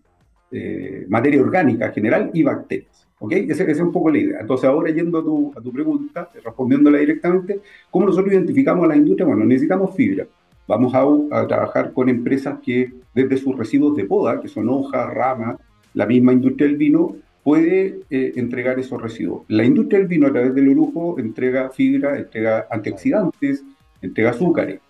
[0.50, 3.08] eh, materia orgánica general y bacterias.
[3.18, 3.32] ¿Ok?
[3.32, 4.40] Esa, es un poco la idea.
[4.40, 8.96] Entonces, ahora yendo a tu, a tu pregunta, respondiéndola directamente, ¿cómo nosotros identificamos a la
[8.96, 9.26] industria?
[9.26, 10.26] Bueno, necesitamos fibra.
[10.66, 15.56] Vamos a, trabajar con empresas que desde sus residuos de poda, que son hojas, ramas,
[15.92, 19.42] la misma industria del vino, puede eh, entregar esos residuos.
[19.48, 23.62] La industria del vino a través del orujo entrega fibra, entrega antioxidantes,
[24.00, 24.80] entrega azúcares.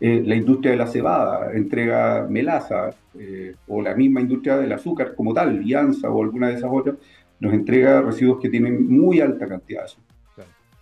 [0.00, 5.14] Eh, la industria de la cebada entrega melaza, eh, o la misma industria del azúcar
[5.14, 6.96] como tal, Lianza o alguna de esas otras,
[7.38, 10.11] nos entrega residuos que tienen muy alta cantidad de azúcar.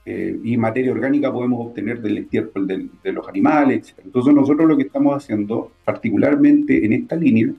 [0.06, 4.00] Y materia orgánica podemos obtener del estiércol de, los animales, etc.
[4.04, 7.52] Entonces nosotros lo que estamos haciendo, particularmente en esta línea,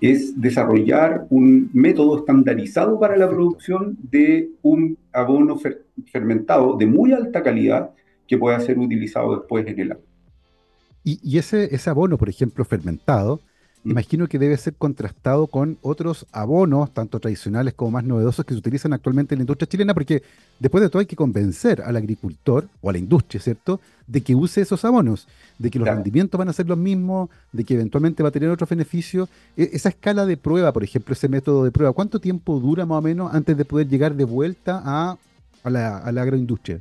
[0.00, 5.58] es desarrollar un método estandarizado para la producción de un abono
[6.12, 7.90] fermentado de muy alta calidad
[8.26, 10.04] que pueda ser utilizado después en el agua.
[11.04, 13.40] Y, ese, ese abono, por ejemplo, fermentado.
[13.90, 18.58] Imagino que debe ser contrastado con otros abonos, tanto tradicionales como más novedosos, que se
[18.58, 20.22] utilizan actualmente en la industria chilena, porque
[20.58, 24.34] después de todo hay que convencer al agricultor o a la industria, ¿cierto?, de que
[24.34, 28.22] use esos abonos, de que los rendimientos van a ser los mismos, de que eventualmente
[28.22, 29.28] va a tener otros beneficios.
[29.56, 32.98] E, esa escala de prueba, por ejemplo, ese método de prueba, ¿cuánto tiempo dura más
[32.98, 35.18] o menos antes de poder llegar de vuelta a,
[35.64, 36.78] la, a la agroindustria?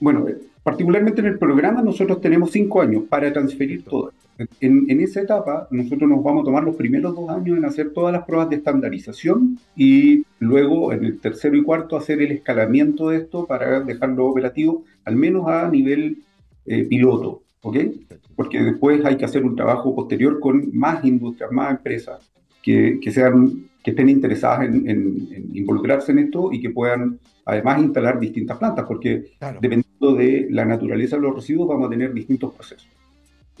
[0.00, 0.26] Bueno,
[0.62, 4.12] particularmente en el programa nosotros tenemos cinco años para transferir todo.
[4.60, 8.12] En, esa etapa, nosotros nos vamos a tomar los primeros dos años en hacer todas
[8.12, 13.18] las pruebas de estandarización y luego en el tercero y cuarto hacer el escalamiento de
[13.18, 16.18] esto para dejarlo operativo, al menos a nivel
[16.66, 17.78] eh, piloto, ¿ok?
[18.36, 22.30] Porque después hay que hacer un trabajo posterior con más industrias, más empresas
[22.62, 28.58] que, sean, que estén interesadas en, involucrarse en esto y que puedan además instalar distintas
[28.58, 32.97] plantas, porque dependiendo de la naturaleza de los residuos vamos a tener distintos procesos.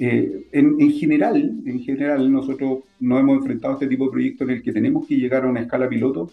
[0.00, 4.62] Eh, en, general, en general, nosotros nos hemos enfrentado este tipo de proyectos en el
[4.62, 6.30] que tenemos que llegar a una escala piloto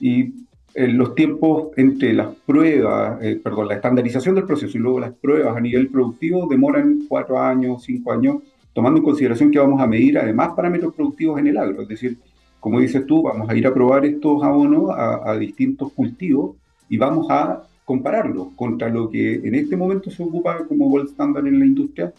[0.00, 0.32] y
[0.74, 5.12] eh, los tiempos entre las pruebas, eh, perdón, la estandarización del proceso y luego las
[5.12, 8.36] pruebas a nivel productivo demoran cuatro años, cinco años,
[8.72, 11.82] tomando en consideración que vamos a medir además parámetros productivos en el agro.
[11.82, 12.16] Es decir,
[12.60, 16.56] como dices tú, vamos a ir a probar estos abonos a, a distintos cultivos
[16.88, 21.46] y vamos a compararlos contra lo que en este momento se ocupa como gold standard
[21.46, 22.12] en la industria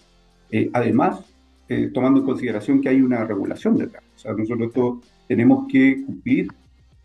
[0.56, 1.20] eh, además,
[1.68, 4.04] eh, tomando en consideración que hay una regulación detrás.
[4.16, 6.48] O sea, nosotros tenemos que cumplir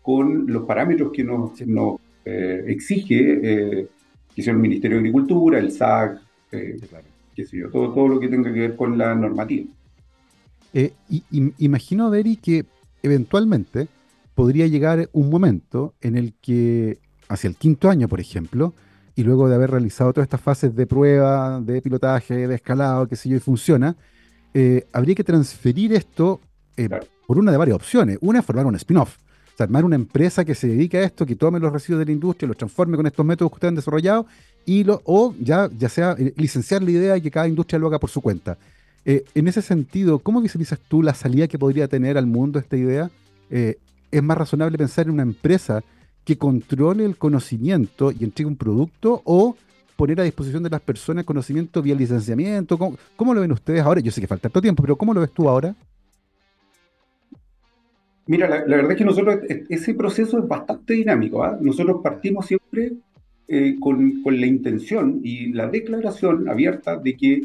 [0.03, 3.87] con los parámetros que nos, nos eh, exige,
[4.35, 8.27] que sea el Ministerio de Agricultura, el SAC, qué sé yo, todo, todo lo que
[8.27, 9.65] tenga que ver con la normativa.
[10.71, 11.23] Y,
[11.57, 12.65] imagino, Deri, que
[13.01, 13.87] eventualmente
[14.35, 18.75] podría llegar un momento en el que, hacia el quinto año, por ejemplo,
[19.19, 23.17] y luego de haber realizado todas estas fases de prueba, de pilotaje, de escalado, qué
[23.17, 23.93] sé yo, y funciona,
[24.53, 26.39] eh, habría que transferir esto
[26.77, 26.87] eh,
[27.27, 28.17] por una de varias opciones.
[28.21, 31.25] Una es formar un spin-off, o sea, armar una empresa que se dedique a esto,
[31.25, 33.75] que tome los residuos de la industria, los transforme con estos métodos que ustedes han
[33.75, 34.25] desarrollado,
[34.65, 37.87] y lo, o ya, ya sea eh, licenciar la idea y que cada industria lo
[37.87, 38.57] haga por su cuenta.
[39.03, 43.11] en ese sentido, ¿cómo visualizas tú la salida que podría tener al mundo esta idea?
[43.49, 45.83] ¿Es más razonable pensar en una empresa
[46.29, 49.55] que controle el conocimiento y entregue un producto o
[49.95, 52.77] poner a disposición de las personas conocimiento vía licenciamiento?
[53.15, 53.99] ¿Cómo, lo ven ustedes ahora?
[53.99, 55.73] Yo sé que falta tanto tiempo, pero ¿cómo lo ves tú ahora?
[58.27, 61.43] Mira, la, verdad es que nosotros, e, ese proceso es bastante dinámico.
[61.43, 61.57] ¿ah?
[61.59, 62.93] Nosotros partimos siempre
[63.47, 67.41] eh, con, con, la intención y la declaración abierta de que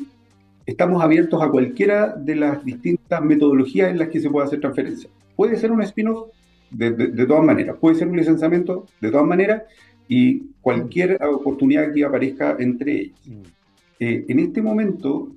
[0.67, 5.09] estamos abiertos a cualquiera de las distintas metodologías en las que se puede hacer transferencia.
[5.37, 6.29] Puede ser un spin-off,
[6.75, 7.77] de, todas maneras.
[7.81, 9.63] Puede ser un licenciamiento de todas maneras
[10.09, 13.21] y cualquier oportunidad que aparezca entre ellas.
[13.27, 13.43] Mm.
[14.01, 15.33] Eh, en este momento,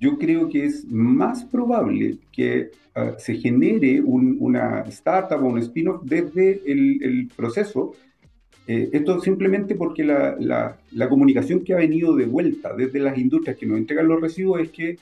[0.00, 6.02] yo creo que es más probable que ah, se genere una startup o un spin-off
[6.04, 7.92] desde el, proceso.
[8.66, 10.36] Eh, esto simplemente porque la,
[10.90, 14.60] la, comunicación que ha venido de vuelta desde las industrias que nos entregan los residuos
[14.60, 14.98] es que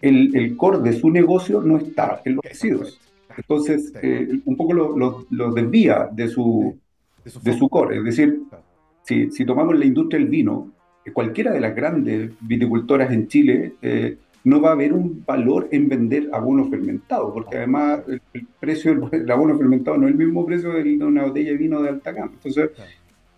[0.00, 2.98] el, el core de su negocio no está en los residuos.
[3.36, 6.76] Entonces, eh, un poco lo, desvía de su,
[7.24, 7.98] de su, core.
[7.98, 8.42] Es decir,
[9.02, 10.70] si, si, tomamos la industria del vino,
[11.04, 15.68] eh, cualquiera de las grandes viticultoras en Chile eh, no va a haber un valor
[15.70, 18.20] en vender abono fermentado, porque además el,
[18.58, 21.88] precio del, abono fermentado no es el mismo precio de una botella de vino de
[21.90, 22.32] alta gama.
[22.34, 22.70] Entonces,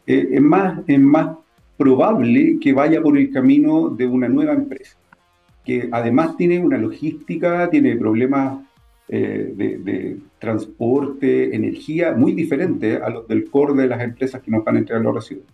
[0.06, 1.36] es, más, es más
[1.76, 4.96] probable que vaya por el camino de una nueva empresa,
[5.64, 8.58] que además tiene una logística, tiene problemas
[9.08, 14.76] de, transporte, energía, muy diferente a los del core de las empresas que nos van
[14.76, 15.46] a entregar los residuos.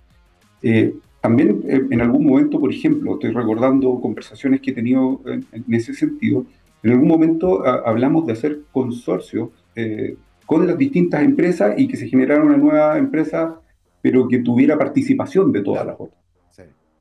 [1.21, 5.45] también en algún momento, por ejemplo, estoy recordando conversaciones que he tenido en,
[5.75, 6.47] ese sentido,
[6.83, 9.51] en algún momento hablamos de hacer consorcios
[10.47, 13.61] con las distintas empresas y que se generara una nueva empresa,
[14.03, 16.20] pero que tuviera participación de todas las otras.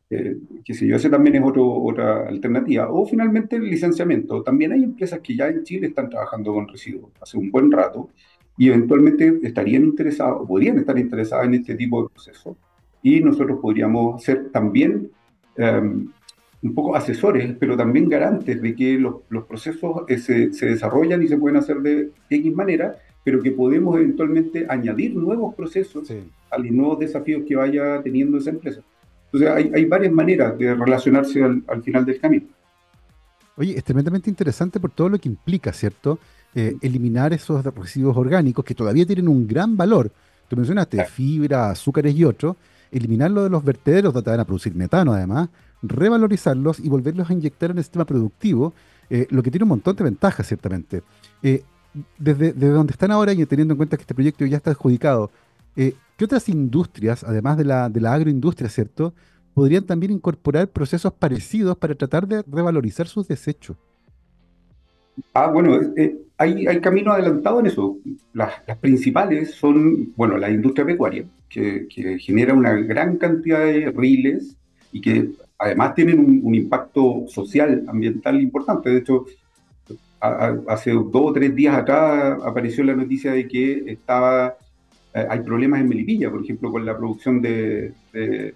[0.09, 2.89] Eh, que sé yo, ese también es otro, otra alternativa.
[2.91, 4.41] O finalmente el licenciamiento.
[4.41, 8.09] También hay empresas que ya en Chile están trabajando con residuos hace un buen rato
[8.57, 12.57] y eventualmente estarían interesadas o podrían estar interesadas en este tipo de procesos.
[13.01, 15.11] Y nosotros podríamos ser también
[15.55, 16.09] em,
[16.61, 21.23] un poco asesores, pero también garantes de que los, los procesos eh, se, se, desarrollan
[21.23, 26.11] y se pueden hacer de X manera pero que podemos eventualmente añadir nuevos procesos
[26.49, 28.81] a los nuevos desafíos que vaya teniendo esa empresa.
[29.31, 32.47] Entonces hay, hay varias maneras de relacionarse al, al, final del camino.
[33.55, 36.19] Oye, es tremendamente interesante por todo lo que implica, ¿cierto?
[36.55, 40.11] Eh, eliminar esos residuos orgánicos que todavía tienen un gran valor.
[40.47, 42.55] Tú mencionaste fibra, azúcares y otros.
[42.91, 45.49] Eliminarlo de los vertederos donde van a producir metano, además,
[45.83, 48.73] revalorizarlos y volverlos a inyectar en el sistema productivo,
[49.11, 51.03] eh, lo que tiene un montón de ventajas, ciertamente.
[51.43, 51.63] Eh,
[52.17, 55.31] desde, donde están ahora y teniendo en cuenta que este proyecto ya está adjudicado,
[55.75, 59.13] eh, ¿qué otras industrias, además de la, agroindustria, ¿cierto?,
[59.53, 63.77] podrían también incorporar procesos parecidos para tratar de revalorizar sus desechos.
[65.33, 67.97] Ah, bueno, eh, hay, camino adelantado en eso.
[68.33, 68.51] Las,
[68.81, 71.87] principales son, bueno, la industria pecuaria, que,
[72.19, 74.57] genera una gran cantidad de riles
[74.91, 78.89] y que además tienen un, impacto social, ambiental importante.
[78.89, 79.25] De hecho,
[80.19, 84.57] hace dos o tres días atrás apareció la noticia de que estaba,
[85.13, 88.53] eh, hay problemas en Melipilla, por ejemplo, con la producción de, de,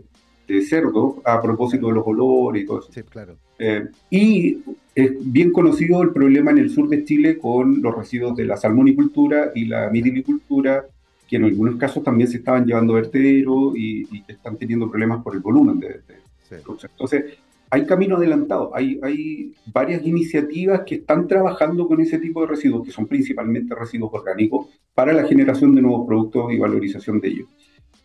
[0.61, 2.91] cerdo a propósito de los olores y todo eso.
[2.91, 3.35] Sí, claro.
[3.57, 4.59] Eh, y
[4.93, 8.57] es bien conocido el problema en el sur de Chile con los residuos de la
[8.57, 10.85] salmonicultura y la mitilicultura,
[11.27, 15.33] que en algunos casos también se estaban llevando vertederos y, y están teniendo problemas por
[15.33, 16.91] el volumen de, de producción.
[16.91, 17.25] Entonces,
[17.73, 22.85] hay camino adelantado, hay, hay varias iniciativas que están trabajando con ese tipo de residuos,
[22.85, 27.47] que son principalmente residuos orgánicos, para la generación de nuevos productos y valorización de ellos.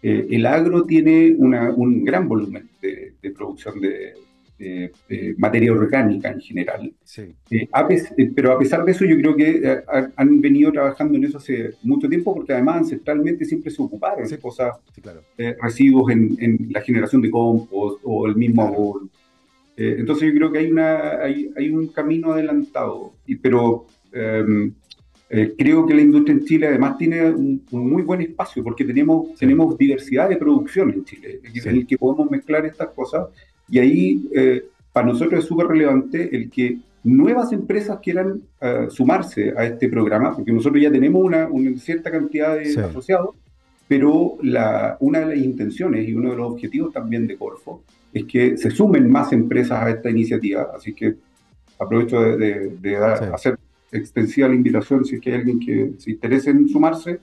[0.02, 4.14] Eh, el agro tiene un gran volumen de, producción de,
[5.36, 6.90] materia orgánica en general.
[7.04, 7.34] Sí.
[7.50, 7.68] Eh,
[8.16, 9.82] eh, pero a pesar de eso, yo creo que
[10.16, 14.38] han venido trabajando en eso hace mucho tiempo, porque además ancestralmente siempre se ocuparon de
[14.38, 14.78] cosas,
[15.60, 19.07] residuos en, la generación de compost o el mismo
[19.78, 24.72] eh, entonces yo creo que hay, una, hay, hay un camino adelantado, y, pero em,
[25.30, 29.38] eh, creo que la industria en Chile además tiene un, muy buen espacio porque tenemos,
[29.38, 33.28] tenemos diversidad de producción en Chile, en el que podemos mezclar estas cosas
[33.70, 38.42] y ahí eh, para nosotros es súper relevante el que nuevas empresas quieran
[38.90, 43.36] sumarse a este programa, porque nosotros ya tenemos una, una cierta cantidad de asociados,
[43.86, 48.24] pero la, una de las intenciones y uno de los objetivos también de Corfo es
[48.24, 51.16] que se sumen más empresas a esta iniciativa, así que
[51.78, 52.96] aprovecho de,
[53.32, 53.58] hacer
[53.92, 57.20] extensiva la invitación si es que hay alguien que se interese en sumarse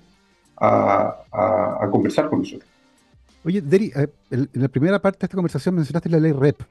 [0.58, 2.70] a, conversar con nosotros.
[3.44, 6.62] Oye, Deri, eh, en la primera parte de esta conversación mencionaste la ley REP,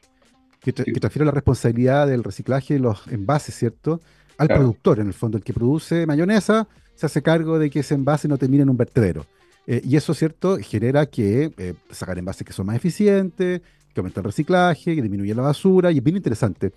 [0.61, 4.01] que, transfiere la responsabilidad del reciclaje de los envases, ¿cierto?
[4.39, 7.95] Al productor, en el fondo, el que produce mayonesa se hace cargo de que ese
[7.95, 9.27] envase no termine en un vertedero.
[9.67, 13.61] Eh, y eso, ¿cierto?, genera que eh, sacar envases que son más eficientes,
[13.95, 16.73] que aumenta el reciclaje, que disminuye la basura, y es bien interesante.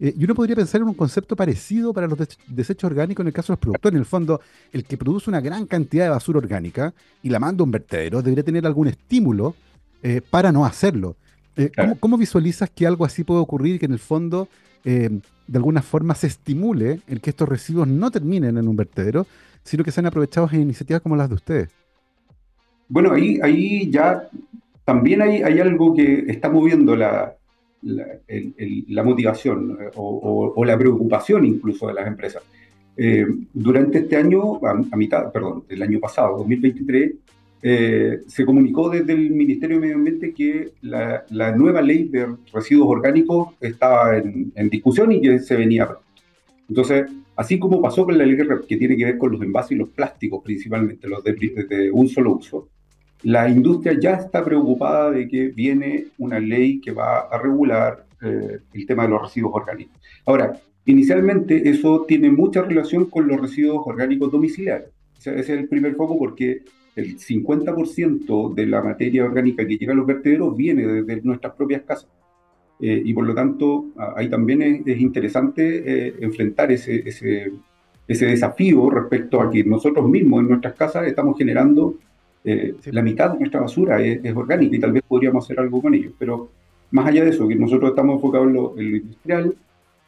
[0.00, 2.18] Eh, y uno podría pensar en un concepto parecido para los
[2.48, 3.94] desechos orgánicos en el caso de los productores.
[3.94, 4.40] En el fondo,
[4.72, 6.92] el que produce una gran cantidad de basura orgánica
[7.22, 9.54] y la manda a un vertedero debería tener algún estímulo
[10.02, 11.16] eh, para no hacerlo.
[11.56, 11.70] Eh,
[12.00, 14.48] ¿cómo, visualizas que algo así puede ocurrir y que en el fondo,
[14.82, 15.20] de
[15.54, 19.26] alguna forma, se estimule el que estos residuos no terminen en un vertedero,
[19.62, 21.68] sino que sean aprovechados en iniciativas como las de ustedes?
[22.88, 24.28] Bueno, ahí, ahí ya
[24.84, 27.36] también hay, algo que está moviendo la,
[27.82, 32.42] la, motivación eh, o, la preocupación incluso de las empresas.
[32.96, 37.12] Eh, durante este año, a, mitad, perdón, del año pasado, 2023,
[37.64, 41.24] eh, se comunicó desde el Ministerio de Medio Ambiente que la,
[41.56, 46.04] nueva ley de residuos orgánicos estaba en, discusión y que se venía pronto.
[46.68, 47.06] Entonces,
[47.36, 48.36] así como pasó con la ley
[48.68, 52.32] que tiene que ver con los envases y los plásticos, principalmente los de un solo
[52.32, 52.68] uso,
[53.24, 58.58] la industria ya está preocupada de que viene una ley que va a regular eh,
[58.72, 60.00] el tema de los residuos orgánicos.
[60.26, 64.90] Ahora, inicialmente eso tiene mucha relación con los residuos orgánicos domiciliarios.
[65.18, 66.62] ese es el primer foco porque
[66.96, 71.82] el 50% de la materia orgánica que llega a los vertederos viene desde nuestras propias
[71.82, 72.08] casas.
[72.80, 77.52] Eh, y por lo tanto, ahí también es, interesante eh, enfrentar ese, ese,
[78.08, 81.96] ese desafío respecto a que nosotros mismos en nuestras casas estamos generando
[82.44, 85.94] eh, la mitad de nuestra basura es, orgánica y tal vez podríamos hacer algo con
[85.94, 86.12] ello.
[86.18, 86.50] Pero
[86.90, 89.54] más allá de eso, que nosotros estamos enfocados en lo, industrial,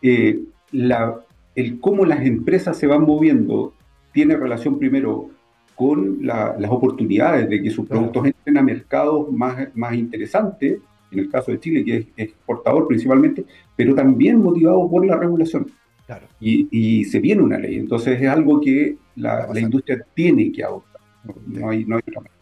[0.03, 0.41] eh,
[0.73, 1.17] la,
[1.55, 3.73] el cómo las empresas se van moviendo
[4.13, 5.31] tiene relación primero
[5.75, 10.79] con las oportunidades de que sus productos entren a mercados más, más interesantes,
[11.11, 13.45] en el caso de Chile, que es exportador principalmente,
[13.77, 15.67] pero también motivado por la regulación.
[16.39, 20.94] Y, se viene una ley, entonces es algo que la, industria tiene que adoptar.
[21.47, 22.35] No, hay, no hay otra manera.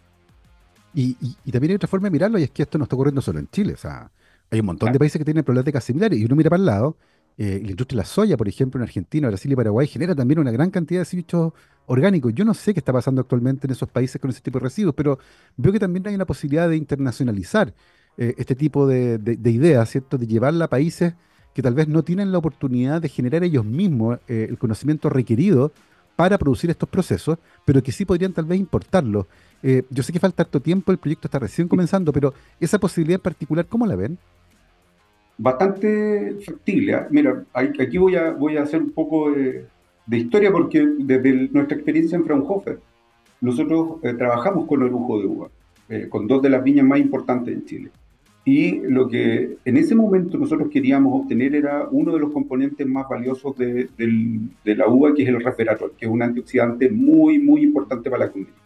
[0.95, 1.15] Y,
[1.51, 3.49] también hay otra forma de mirarlo, y es que esto no está ocurriendo solo en
[3.49, 3.75] Chile.
[3.75, 4.11] O sea,
[4.51, 6.97] hay un montón de países que tienen problemáticas similares, y uno mira para el lado,
[7.39, 10.39] eh, la industria de la soya, por ejemplo, en Argentina, Brasil y Paraguay, genera también
[10.39, 11.53] una gran cantidad de desechos
[11.87, 12.35] orgánicos.
[12.35, 14.95] Yo no sé qué está pasando actualmente en esos países con ese tipo de residuos,
[14.95, 15.19] pero
[15.57, 17.73] veo que también hay una posibilidad de internacionalizar
[18.19, 20.19] eh, este tipo de, de ideas, ¿cierto?
[20.19, 21.15] De llevarla a países
[21.55, 25.73] que tal vez no tienen la oportunidad de generar ellos mismos eh, el conocimiento requerido
[26.17, 29.27] para producir estos procesos, pero que sí podrían tal vez importarlos.
[29.63, 33.19] Eh, yo sé que falta harto tiempo, el proyecto está recién comenzando, pero esa posibilidad
[33.19, 34.19] en particular, ¿cómo la ven?
[35.39, 36.95] Bastante factible.
[36.95, 37.07] ¿ah?
[37.11, 39.67] Mira, aquí voy a, voy a hacer un poco de,
[40.11, 42.79] historia porque desde nuestra experiencia en Fraunhofer,
[43.41, 45.49] nosotros eh, trabajamos con el lujo de uva,
[46.09, 47.91] con dos de las viñas más importantes en Chile.
[48.45, 53.09] Y lo que en ese momento nosotros queríamos obtener era uno de los componentes más
[53.09, 53.89] valiosos de,
[54.65, 58.33] la uva, que es el resveratrol, que es un antioxidante muy, muy importante para la
[58.33, 58.59] condición.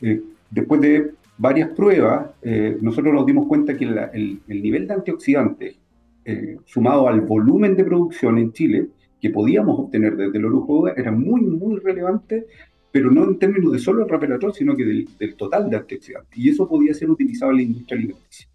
[0.00, 0.20] Eh,
[0.50, 5.76] después de varias pruebas, eh, nosotros nos dimos cuenta que el, nivel de antioxidantes,
[6.24, 8.88] eh, sumado al volumen de producción en Chile,
[9.20, 12.46] que podíamos obtener desde el orujo era muy, muy relevante,
[12.90, 16.36] pero no en términos de solo el resveratrol, sino que del, del total de antioxidantes.
[16.36, 18.49] Y eso podía ser utilizado en la industria alimenticia.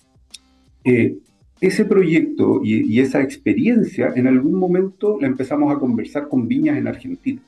[0.86, 1.18] Eh,
[1.62, 6.88] ese proyecto y, esa experiencia en algún momento la empezamos a conversar con viñas en
[6.88, 7.42] Argentina,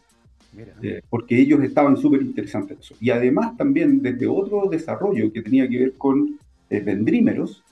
[0.82, 2.96] eh, porque ellos estaban súper interesantes en eso.
[3.00, 7.64] Y además también desde otro desarrollo que tenía que ver con eh, vendrímeros,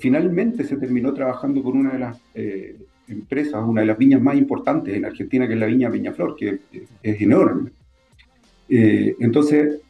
[0.00, 2.18] finalmente se terminó trabajando con una de las
[3.06, 6.58] empresas, una de las viñas más importantes en Argentina, que es la viña Peñaflor, que
[7.00, 7.70] es enorme.
[8.68, 9.80] entonces,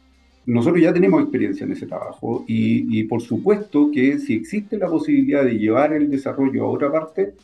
[0.49, 5.43] nosotros ya tenemos experiencia en ese trabajo y, por supuesto que si existe la posibilidad
[5.43, 7.35] de llevar el desarrollo a otra parte,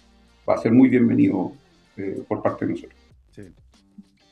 [0.49, 1.51] va a ser muy bienvenido
[1.97, 2.99] eh, por parte de nosotros.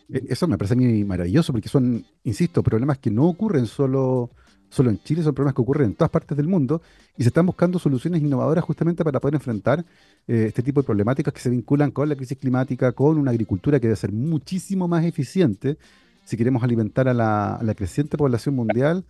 [0.09, 4.32] E, eso me parece a mí maravilloso porque son, insisto, problemas que no ocurren solo,
[4.69, 6.82] solo en Chile, son problemas que ocurren en todas partes del mundo
[7.15, 9.86] y se están buscando soluciones innovadoras justamente para poder enfrentar
[10.28, 13.80] eh, este tipo de problemáticas que se vinculan con la crisis climática, con una agricultura
[13.80, 15.78] que debe ser muchísimo más eficiente
[16.26, 19.03] si queremos alimentar a la, creciente población mundial,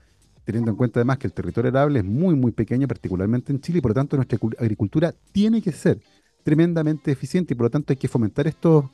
[0.46, 3.80] teniendo en cuenta además que el territorio arable es muy, muy pequeño, particularmente en Chile,
[3.80, 6.00] y por lo tanto nuestra agricultura tiene que ser
[6.44, 8.86] tremendamente eficiente y por lo tanto hay que fomentar estos,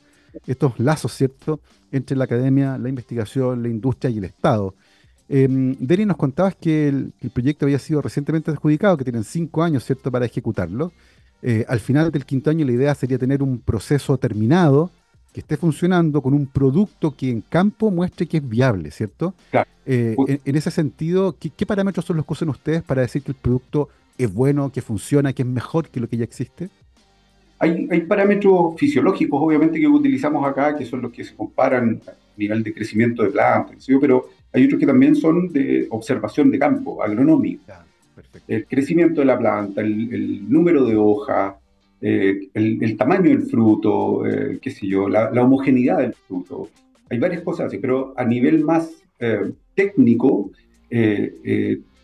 [0.46, 1.60] estos lazos, ¿cierto?,
[1.90, 4.74] entre la academia, la investigación, la industria y el Estado.
[5.28, 5.48] Eh,
[5.80, 10.10] Deri, nos contabas que el, proyecto había sido recientemente adjudicado, que tienen cinco años, ¿cierto?,
[10.10, 10.92] para ejecutarlo.
[11.42, 14.90] Eh, al final del quinto año la idea sería tener un proceso terminado
[15.32, 19.34] que esté funcionando con un producto que en campo muestre que es viable, ¿cierto?
[19.86, 23.36] Eh, en, ese sentido, ¿qué, parámetros son los que usan ustedes para decir que el
[23.36, 26.68] producto es bueno, que funciona, que es mejor que lo que ya existe?
[27.58, 32.62] Hay, parámetros fisiológicos, obviamente, que utilizamos acá, que son los que se comparan a nivel
[32.62, 37.62] de crecimiento de plantas, pero hay otros que también son de observación de campo, agronómico.
[38.48, 41.54] el crecimiento de la planta, el, el número de hojas,
[42.02, 46.70] eh, el, tamaño del fruto, eh, qué sé yo, la, homogeneidad del fruto.
[47.10, 50.50] Hay varias cosas así, pero a nivel más eh, técnico,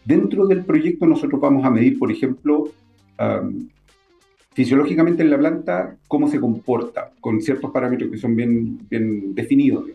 [0.04, 2.70] dentro del proyecto nosotros vamos a medir, por ejemplo,
[4.52, 9.86] fisiológicamente en la planta cómo se comporta, con ciertos parámetros que son bien, bien definidos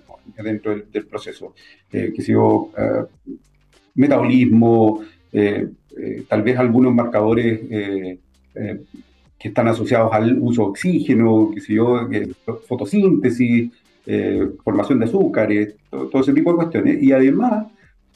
[0.43, 1.53] dentro del, proceso.
[1.89, 2.69] qué sé yo,
[3.95, 5.01] metabolismo,
[6.27, 7.61] tal vez algunos marcadores
[9.41, 12.07] que están asociados al uso de oxígeno, que sé yo,
[12.67, 13.71] fotosíntesis,
[14.05, 17.01] eh, formación de azúcares, todo, ese tipo de cuestiones.
[17.01, 17.65] Y además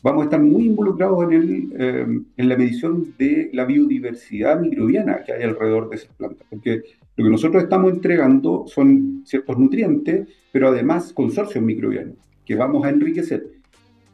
[0.04, 2.06] vamos a estar muy involucrados en, el, eh,
[2.38, 6.46] en la medición de la biodiversidad microbiana que hay alrededor de esas plantas.
[6.48, 6.84] Porque
[7.16, 12.90] lo que nosotros estamos entregando son ciertos nutrientes, pero además consorcios microbianos que vamos a
[12.90, 13.48] enriquecer.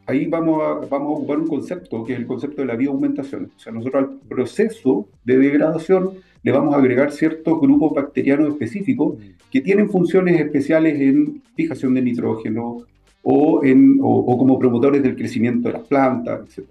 [0.06, 3.50] Ahí vamos a, vamos a ocupar un concepto que es el concepto de la bioaumentación.
[3.54, 6.12] O sea, nosotros al proceso de degradación
[6.42, 9.16] le vamos a agregar ciertos grupos bacterianos específicos
[9.50, 12.78] que tienen funciones especiales en fijación de nitrógeno
[13.22, 16.66] o, en, o, como promotores del crecimiento de las plantas, etc.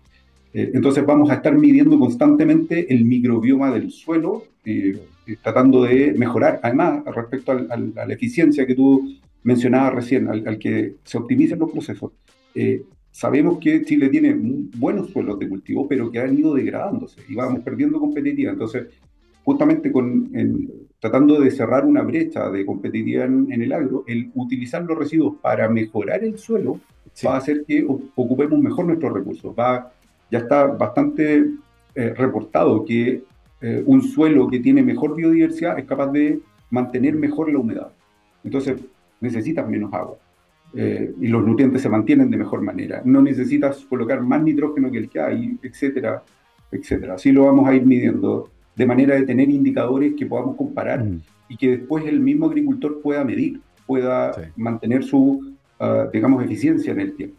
[0.53, 4.99] Eh, entonces vamos a estar midiendo constantemente el microbioma del suelo, eh,
[5.41, 11.17] tratando de mejorar, además, respecto a la eficiencia que tú mencionaba recién, al, que se
[11.17, 12.11] optimicen los procesos.
[12.53, 14.36] Eh, sabemos que Chile tiene
[14.78, 18.53] buenos suelos de cultivo, pero que han ido degradándose y vamos perdiendo competitividad.
[18.53, 18.88] Entonces,
[19.43, 20.31] justamente con,
[20.99, 25.67] tratando de cerrar una brecha de competitividad en, el agro, el utilizar los residuos para
[25.67, 26.79] mejorar el suelo
[27.25, 29.53] va a hacer que ocupemos mejor nuestros recursos.
[29.57, 29.91] Va,
[30.29, 31.45] ya está bastante
[31.95, 33.23] eh, reportado que
[33.61, 36.39] eh, un suelo que tiene mejor biodiversidad es capaz de
[36.69, 37.91] mantener mejor la humedad.
[38.43, 38.79] Entonces,
[39.19, 40.17] necesitas menos agua.
[40.73, 43.01] Eh, y los nutrientes se mantienen de mejor manera.
[43.03, 46.23] No necesitas colocar más nitrógeno que el que hay, etcétera,
[46.71, 47.15] etcétera.
[47.15, 51.22] Así lo vamos a ir midiendo de manera de tener indicadores que podamos comparar mm.
[51.49, 57.01] y que después el mismo agricultor pueda medir, pueda mantener su, ah, digamos, eficiencia en
[57.01, 57.36] el tiempo.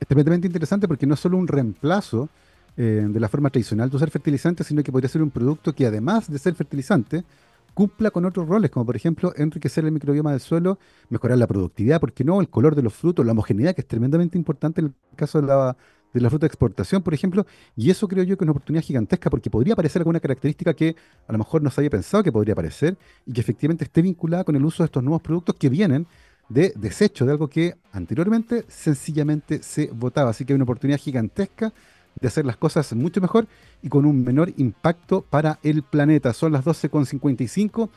[0.00, 2.28] Es tremendamente interesante porque no es solo un reemplazo
[2.76, 5.86] eh, de la forma tradicional de usar fertilizantes, sino que podría ser un producto que
[5.86, 7.24] además de ser fertilizante,
[7.72, 10.78] cumpla con otros roles, como por ejemplo enriquecer el microbioma del suelo,
[11.08, 12.40] mejorar la productividad, ¿por qué no?
[12.40, 15.48] El color de los frutos, la homogeneidad, que es tremendamente importante en el caso de
[15.48, 15.76] la,
[16.14, 17.44] de la fruta de exportación, por ejemplo,
[17.76, 20.94] y eso creo yo que es una oportunidad gigantesca porque podría aparecer alguna característica que
[21.26, 22.96] a lo mejor no se había pensado que podría aparecer
[23.26, 26.06] y que efectivamente esté vinculada con el uso de estos nuevos productos que vienen
[26.48, 30.30] de desecho de algo que anteriormente sencillamente se votaba.
[30.30, 31.72] Así que hay una oportunidad gigantesca
[32.20, 33.48] de hacer las cosas mucho mejor
[33.82, 36.32] y con un menor impacto para el planeta.
[36.32, 37.88] Son las 12.55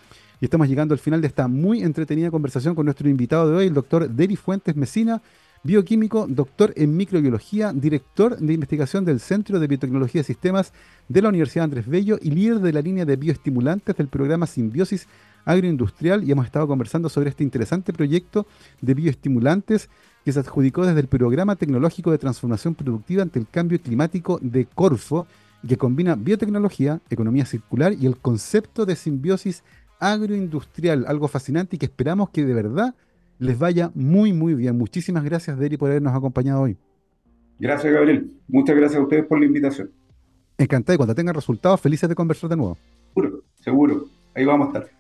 [0.42, 3.68] y estamos llegando al final de esta muy entretenida conversación con nuestro invitado de hoy,
[3.68, 5.22] el doctor Deri Fuentes Mesina,
[5.68, 10.72] bioquímico, doctor en microbiología, director de investigación del Centro de Biotecnología y Sistemas
[11.10, 15.10] de la Universidad Andrés Bello y líder de la línea de bioestimulantes del programa Simbiosis
[15.44, 16.24] Agroindustrial.
[16.24, 18.48] Y hemos estado conversando sobre este interesante proyecto
[18.80, 19.90] de bioestimulantes
[20.24, 24.68] que se adjudicó desde el Programa Tecnológico de Transformación Productiva ante el Cambio Climático de
[24.68, 25.28] Corfo,
[25.68, 29.64] que combina biotecnología, economía circular y el concepto de simbiosis
[30.00, 32.96] agroindustrial, algo fascinante y que esperamos que de verdad
[33.40, 34.78] les vaya muy, muy bien.
[34.78, 36.78] Muchísimas gracias, Deri, por habernos acompañado hoy.
[37.60, 38.32] Gracias, Gabriel.
[38.48, 39.92] Muchas gracias a ustedes por la invitación.
[40.58, 42.78] Encantado y cuando tengan resultados, felices de conversar de nuevo.
[43.14, 44.06] Seguro, seguro.
[44.36, 44.98] Ahí vamos a estar.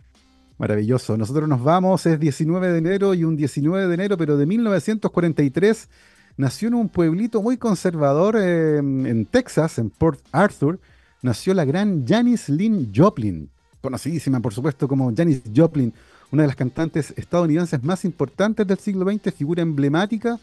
[0.57, 1.17] Maravilloso.
[1.17, 5.89] Nosotros nos vamos, es 19 de enero y un 19 de enero, pero de 1943,
[6.35, 10.79] nació en un pueblito muy conservador em, en Texas, en Port Arthur,
[11.21, 13.49] nació la gran Janis Lynn Joplin,
[13.81, 15.93] conocidísima por supuesto como Janis Joplin,
[16.31, 20.39] una de las cantantes estadounidenses más importantes del siglo XX, figura emblemática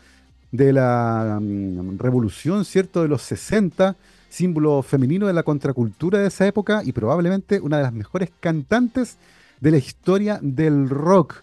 [0.51, 3.97] de la mm, revolución, ¿cierto?, de los 60,
[4.29, 9.17] símbolo femenino de la contracultura de esa época y probablemente una de las mejores cantantes
[9.61, 11.43] de la historia del rock.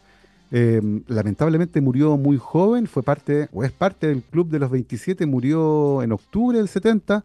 [0.52, 5.26] Em, lamentablemente murió muy joven, fue parte, o es parte del Club de los 27,
[5.26, 7.24] murió en octubre del 70,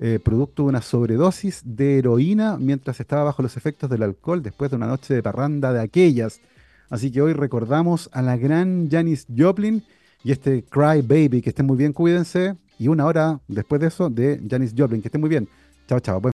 [0.00, 4.70] eh, producto de una sobredosis de heroína mientras estaba bajo los efectos del alcohol después
[4.70, 6.40] de una noche de parranda de aquellas.
[6.90, 9.82] Así que hoy recordamos a la gran Janis Joplin
[10.24, 11.42] y este Cry Baby.
[11.42, 12.56] Que estén muy bien, cuídense.
[12.78, 15.02] Y una hora después de eso de Janis Joplin.
[15.02, 15.48] Que estén muy bien.
[15.88, 16.20] Chao, chao.